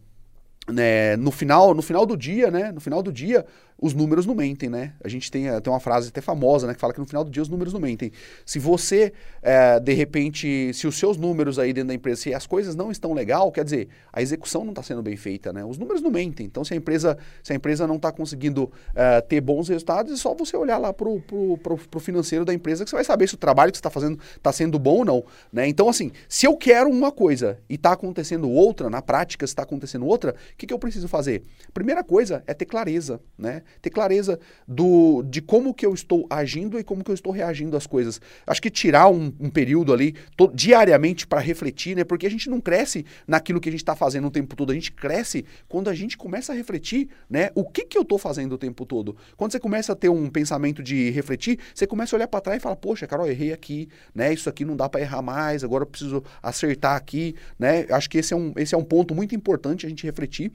[0.68, 2.74] né, no, final, no final do dia, né?
[2.74, 3.45] No final do dia,
[3.80, 4.94] os números não mentem, né?
[5.04, 6.74] A gente tem, tem uma frase até famosa, né?
[6.74, 8.12] Que fala que no final do dia os números não mentem.
[8.46, 9.12] Se você,
[9.42, 12.90] é, de repente, se os seus números aí dentro da empresa, se as coisas não
[12.90, 15.66] estão legal, quer dizer, a execução não está sendo bem feita, né?
[15.66, 16.46] Os números não mentem.
[16.46, 20.16] Então, se a empresa, se a empresa não está conseguindo é, ter bons resultados, é
[20.16, 23.38] só você olhar lá pro, pro, financeiro da empresa que você vai saber se o
[23.38, 25.68] trabalho que você está fazendo está sendo bom ou não, né?
[25.68, 30.06] Então, assim, se eu quero uma coisa e está acontecendo outra, na prática está acontecendo
[30.06, 31.44] outra, O que, que eu preciso fazer?
[31.74, 33.64] Primeira coisa é ter clareza, né?
[33.82, 37.76] Ter clareza do, de como que eu estou agindo e como que eu estou reagindo
[37.76, 38.22] às coisas.
[38.45, 42.03] Acho que tirar um, um período ali to, diariamente para refletir, né?
[42.03, 44.72] Porque a gente não cresce naquilo que a gente está fazendo o tempo todo.
[44.72, 47.49] A gente cresce quando a gente começa a refletir, né?
[47.55, 49.16] O que que eu estou fazendo o tempo todo?
[49.38, 52.59] Quando você começa a ter um pensamento de refletir, você começa a olhar para trás
[52.59, 54.34] e fala, poxa, Carol, errei aqui, né?
[54.34, 55.63] Isso aqui não dá para errar mais.
[55.63, 57.86] Agora eu preciso acertar aqui, né?
[57.89, 60.51] Acho que esse é um, esse é um ponto muito importante a gente refletir.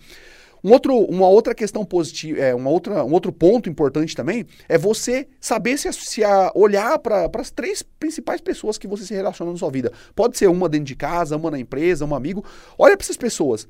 [0.62, 4.76] Um outro, uma outra questão positiva, é, uma outra, um outro ponto importante também é
[4.76, 9.52] você saber se, se a, olhar para as três principais pessoas que você se relaciona
[9.52, 9.92] na sua vida.
[10.14, 12.44] Pode ser uma dentro de casa, uma na empresa, um amigo.
[12.78, 13.66] Olha para essas pessoas.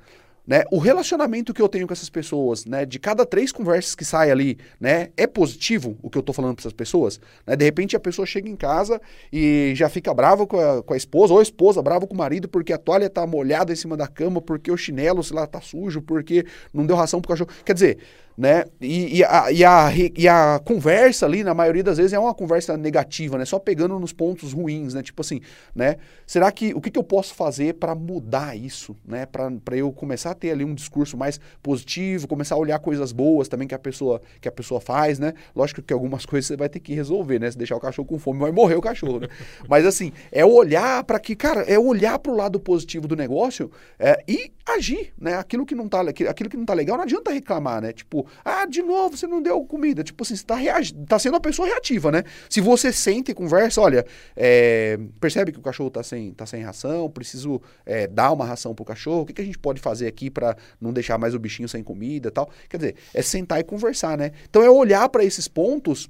[0.50, 0.64] Né?
[0.68, 2.84] O relacionamento que eu tenho com essas pessoas, né?
[2.84, 5.10] De cada três conversas que sai ali, né?
[5.16, 7.20] É positivo o que eu tô falando para essas pessoas?
[7.46, 7.54] Né?
[7.54, 9.00] De repente a pessoa chega em casa
[9.32, 12.18] e já fica brava com a, com a esposa, ou a esposa brava com o
[12.18, 15.46] marido porque a toalha tá molhada em cima da cama, porque o chinelo, sei lá,
[15.46, 16.44] tá sujo, porque
[16.74, 17.50] não deu ração pro cachorro.
[17.64, 17.98] Quer dizer,
[18.40, 18.64] né?
[18.80, 22.32] E, e, a, e, a, e a conversa ali, na maioria das vezes, é uma
[22.32, 23.44] conversa negativa, né?
[23.44, 25.02] Só pegando nos pontos ruins, né?
[25.02, 25.42] Tipo assim,
[25.74, 25.96] né?
[26.26, 29.26] Será que o que, que eu posso fazer para mudar isso, né?
[29.26, 33.46] Para eu começar a ter ali um discurso mais positivo, começar a olhar coisas boas
[33.46, 35.34] também que a pessoa que a pessoa faz, né?
[35.54, 37.50] Lógico que algumas coisas você vai ter que resolver, né?
[37.50, 39.28] Se deixar o cachorro com fome, vai morrer o cachorro, né?
[39.68, 43.70] Mas assim, é olhar para que, cara, é olhar para o lado positivo do negócio
[43.98, 45.34] é, e agir, né?
[45.34, 47.92] Aquilo que não tá, aquilo que não tá legal, não adianta reclamar, né?
[47.92, 50.02] Tipo, ah, de novo, você não deu comida.
[50.02, 52.24] Tipo assim, você tá, reagi tá sendo uma pessoa reativa, né?
[52.48, 54.04] Se você sente e conversa, olha,
[54.36, 58.74] é, percebe que o cachorro tá sem, tá sem ração, preciso é, dar uma ração
[58.74, 61.38] pro cachorro, o que, que a gente pode fazer aqui para não deixar mais o
[61.38, 62.50] bichinho sem comida e tal?
[62.68, 64.32] Quer dizer, é sentar e conversar, né?
[64.48, 66.08] Então é olhar para esses pontos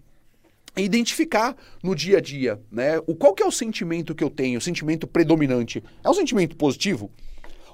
[0.77, 2.99] e identificar no dia a dia, né?
[3.07, 5.83] O, qual que é o sentimento que eu tenho, o sentimento predominante?
[6.05, 7.11] É um sentimento positivo?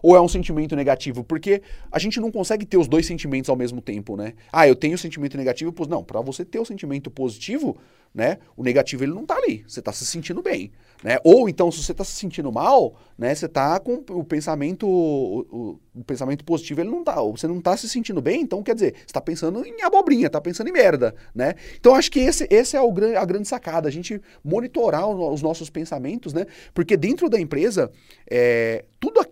[0.02, 1.24] Ou é um sentimento negativo?
[1.24, 4.34] Porque a gente não consegue ter os dois sentimentos ao mesmo tempo, né?
[4.52, 7.76] Ah, eu tenho o sentimento negativo, pois não, para você ter o sentimento positivo,
[8.16, 8.38] né?
[8.56, 10.72] O negativo ele não tá ali, você tá se sentindo bem,
[11.04, 11.18] né?
[11.22, 15.40] Ou então se você tá se sentindo mal, né, você tá com o pensamento o,
[15.50, 18.74] o, o pensamento positivo ele não tá, você não tá se sentindo bem, então quer
[18.74, 21.54] dizer, você tá pensando em abobrinha, tá pensando em merda, né?
[21.78, 25.68] Então acho que esse esse é o, a grande sacada, a gente monitorar os nossos
[25.68, 26.46] pensamentos, né?
[26.72, 27.90] Porque dentro da empresa,
[28.30, 28.84] é,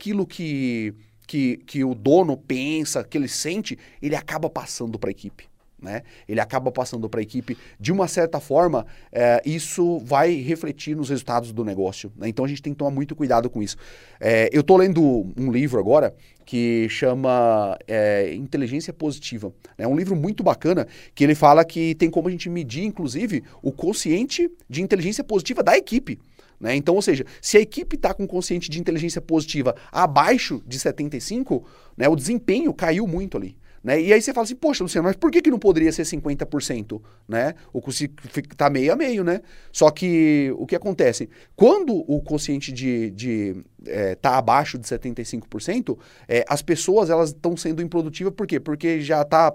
[0.05, 0.95] aquilo que
[1.27, 5.49] que, que o dono pensa, que ele sente, ele acaba passando para a equipe.
[5.81, 6.03] Né?
[6.29, 7.57] Ele acaba passando para a equipe.
[7.81, 12.13] De uma certa forma, é, isso vai refletir nos resultados do negócio.
[12.15, 12.29] Né?
[12.29, 13.79] Então a gente tem que tomar muito cuidado com isso.
[14.21, 19.51] É, eu estou lendo um livro agora que chama é, Inteligência Positiva.
[19.79, 23.43] É um livro muito bacana que ele fala que tem como a gente medir, inclusive,
[23.63, 26.19] o consciente de inteligência positiva da equipe.
[26.65, 26.75] Né?
[26.75, 31.63] Então, ou seja, se a equipe está com consciente de inteligência positiva abaixo de 75,
[31.95, 33.55] né, o desempenho caiu muito ali.
[33.83, 34.01] Né?
[34.01, 37.03] E aí você fala assim, poxa, Luciano, mas por que, que não poderia ser 50%?
[37.29, 37.55] Né?
[37.71, 39.43] O está meio a meio, né?
[39.71, 41.29] Só que o que acontece?
[41.55, 47.59] Quando o consciente de, de é, tá abaixo de 75%, é, as pessoas elas estão
[47.59, 48.59] sendo improdutivas, por quê?
[48.59, 49.53] Porque já está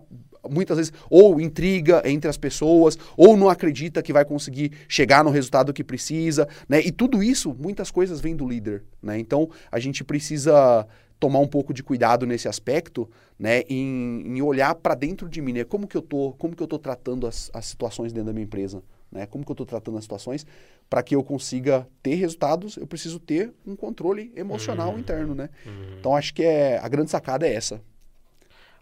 [0.49, 5.29] muitas vezes ou intriga entre as pessoas, ou não acredita que vai conseguir chegar no
[5.29, 6.81] resultado que precisa, né?
[6.81, 9.17] E tudo isso, muitas coisas vêm do líder, né?
[9.19, 10.87] Então, a gente precisa
[11.19, 15.51] tomar um pouco de cuidado nesse aspecto, né, em, em olhar para dentro de mim,
[15.51, 18.33] né, como que eu tô, como que eu tô tratando as, as situações dentro da
[18.33, 18.81] minha empresa,
[19.11, 20.45] né, como que eu estou tratando as situações,
[20.89, 24.99] para que eu consiga ter resultados, eu preciso ter um controle emocional uhum.
[24.99, 25.49] interno, né?
[25.65, 25.97] Uhum.
[25.99, 27.79] Então acho que é a grande sacada é essa.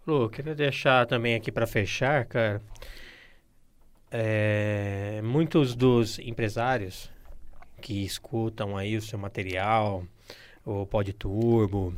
[0.08, 2.62] Lu, queria deixar também aqui para fechar, cara.
[4.10, 7.12] É, muitos dos empresários
[7.82, 10.06] que escutam aí o seu material,
[10.66, 11.94] o Pod Turbo,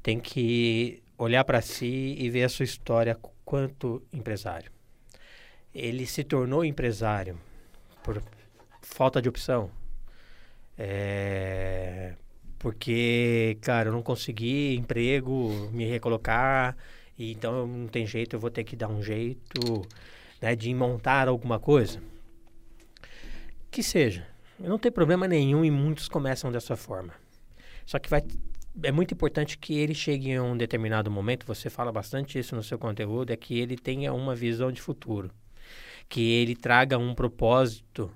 [0.00, 4.70] tem que olhar para si e ver a sua história quanto empresário.
[5.74, 7.36] Ele se tornou empresário
[8.04, 8.22] por
[8.82, 9.68] falta de opção.
[10.78, 12.14] É,
[12.56, 16.76] porque, cara, eu não consegui emprego, me recolocar,
[17.20, 19.86] e então não tem jeito, eu vou ter que dar um jeito
[20.40, 22.00] né, de montar alguma coisa.
[23.70, 24.26] Que seja.
[24.58, 27.12] Não tem problema nenhum e muitos começam dessa forma.
[27.84, 28.22] Só que vai
[28.82, 32.62] é muito importante que ele chegue em um determinado momento, você fala bastante isso no
[32.62, 35.30] seu conteúdo, é que ele tenha uma visão de futuro.
[36.08, 38.10] Que ele traga um propósito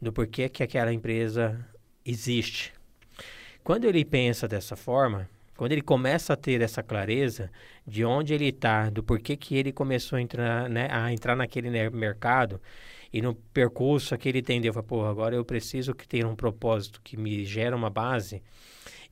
[0.00, 1.62] do porquê que aquela empresa
[2.04, 2.72] existe.
[3.62, 7.50] Quando ele pensa dessa forma, quando ele começa a ter essa clareza
[7.86, 11.70] de onde ele está, do porquê que ele começou a entrar, né, a entrar naquele
[11.90, 12.60] mercado
[13.12, 17.16] e no percurso que ele entendeu, pô, agora eu preciso que tenha um propósito que
[17.16, 18.42] me gera uma base,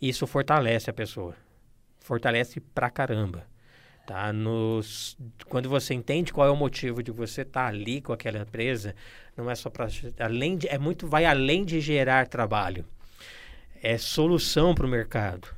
[0.00, 1.34] isso fortalece a pessoa.
[2.00, 3.46] Fortalece pra caramba.
[4.06, 4.30] Tá?
[4.30, 5.16] Nos,
[5.48, 8.94] quando você entende qual é o motivo de você estar tá ali com aquela empresa,
[9.34, 9.88] não é só para
[10.18, 12.84] além de, é muito vai além de gerar trabalho.
[13.82, 15.48] É solução para o mercado.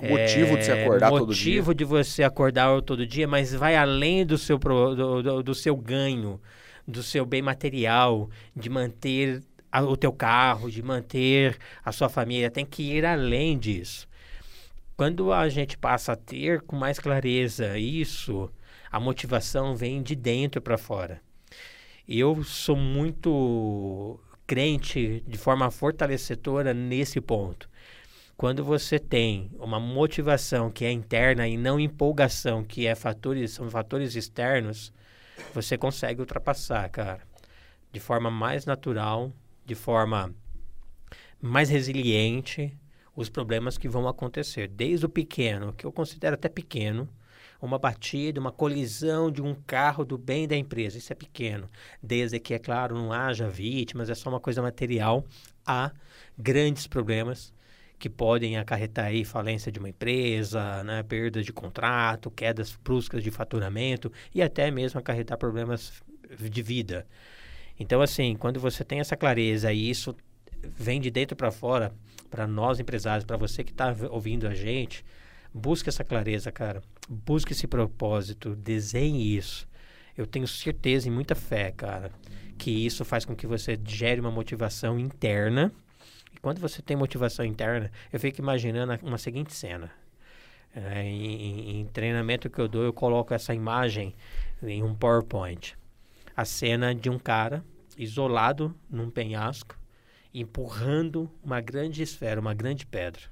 [0.00, 1.52] Motivo de se acordar todo dia.
[1.56, 5.76] Motivo de você acordar todo dia, mas vai além do seu, do, do, do seu
[5.76, 6.40] ganho,
[6.86, 9.42] do seu bem material, de manter
[9.72, 12.50] a, o teu carro, de manter a sua família.
[12.50, 14.06] Tem que ir além disso.
[14.96, 18.50] Quando a gente passa a ter com mais clareza isso,
[18.90, 21.20] a motivação vem de dentro para fora.
[22.08, 27.68] Eu sou muito crente de forma fortalecedora nesse ponto.
[28.36, 33.70] Quando você tem uma motivação que é interna e não empolgação, que é fatores, são
[33.70, 34.92] fatores externos,
[35.54, 37.22] você consegue ultrapassar, cara,
[37.90, 39.32] de forma mais natural,
[39.64, 40.34] de forma
[41.40, 42.76] mais resiliente,
[43.14, 44.68] os problemas que vão acontecer.
[44.68, 47.08] Desde o pequeno, que eu considero até pequeno,
[47.58, 50.98] uma batida, uma colisão de um carro do bem da empresa.
[50.98, 51.70] Isso é pequeno.
[52.02, 55.24] Desde que, é claro, não haja vítimas, é só uma coisa material,
[55.64, 55.90] há
[56.36, 57.55] grandes problemas
[57.98, 63.30] que podem acarretar aí falência de uma empresa, né, perda de contrato, quedas bruscas de
[63.30, 66.02] faturamento e até mesmo acarretar problemas
[66.38, 67.06] de vida.
[67.78, 70.14] Então, assim, quando você tem essa clareza e isso
[70.62, 71.92] vem de dentro para fora,
[72.30, 75.04] para nós empresários, para você que está ouvindo a gente,
[75.52, 76.82] busque essa clareza, cara.
[77.08, 79.66] Busque esse propósito, desenhe isso.
[80.16, 82.10] Eu tenho certeza e muita fé, cara,
[82.58, 85.72] que isso faz com que você gere uma motivação interna
[86.46, 89.90] quando você tem motivação interna, eu fico imaginando uma seguinte cena.
[90.72, 94.14] É, em, em, treinamento que eu dou, eu coloco essa imagem
[94.62, 95.76] em um PowerPoint.
[96.36, 97.64] A cena de um cara
[97.98, 99.76] isolado num penhasco,
[100.32, 103.22] empurrando uma grande esfera, uma grande pedra.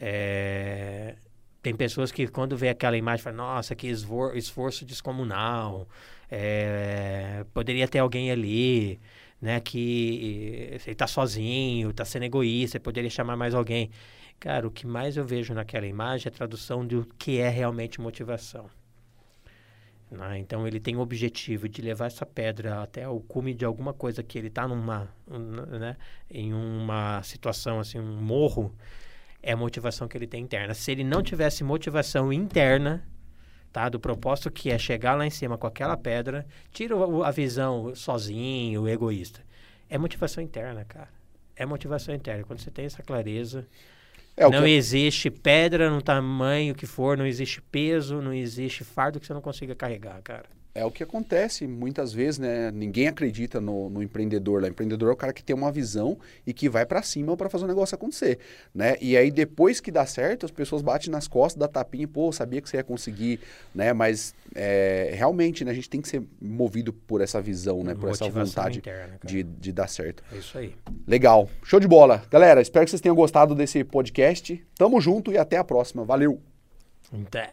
[0.00, 1.14] É,
[1.62, 5.86] tem pessoas que quando vê aquela imagem falam, nossa, que esforço, descomunal,
[6.28, 8.98] é, poderia ter alguém ali,
[9.40, 9.60] né?
[9.60, 13.90] Que ele tá sozinho, tá sendo egoísta, poderia chamar mais alguém.
[14.38, 18.00] Cara, o que mais eu vejo naquela imagem é a tradução do que é realmente
[18.00, 18.70] motivação.
[20.10, 20.38] Né?
[20.38, 24.22] Então ele tem o objetivo de levar essa pedra até o cume de alguma coisa
[24.22, 25.96] que ele está numa, né?
[26.28, 28.74] em uma situação assim, um morro,
[29.42, 30.74] é a motivação que ele tem interna.
[30.74, 33.06] Se ele não tivesse motivação interna,
[33.72, 33.88] tá?
[33.88, 36.94] Do propósito que é chegar lá em cima com aquela pedra, tira
[37.24, 39.40] a visão sozinho, egoísta.
[39.88, 41.08] É motivação interna, cara.
[41.56, 42.44] É motivação interna.
[42.44, 43.66] Quando você tem essa clareza,
[44.36, 44.70] é, não que...
[44.70, 49.42] existe pedra no tamanho que for, não existe peso, não existe fardo que você não
[49.42, 50.46] consiga carregar, cara.
[50.72, 52.70] É o que acontece muitas vezes, né?
[52.70, 54.62] Ninguém acredita no, no empreendedor.
[54.62, 56.16] O empreendedor é o cara que tem uma visão
[56.46, 58.38] e que vai para cima para fazer o negócio acontecer,
[58.72, 58.96] né?
[59.00, 62.60] E aí depois que dá certo, as pessoas batem nas costas, da tapinha, pô, sabia
[62.60, 63.40] que você ia conseguir,
[63.74, 63.92] né?
[63.92, 65.72] Mas é, realmente, né?
[65.72, 67.94] A gente tem que ser movido por essa visão, né?
[67.94, 70.22] Por Motivação essa vontade interna, de, de dar certo.
[70.32, 70.76] É isso aí.
[71.06, 71.50] Legal.
[71.64, 72.22] Show de bola.
[72.30, 74.64] Galera, espero que vocês tenham gostado desse podcast.
[74.76, 76.04] Tamo junto e até a próxima.
[76.04, 76.40] Valeu!
[77.12, 77.52] Até.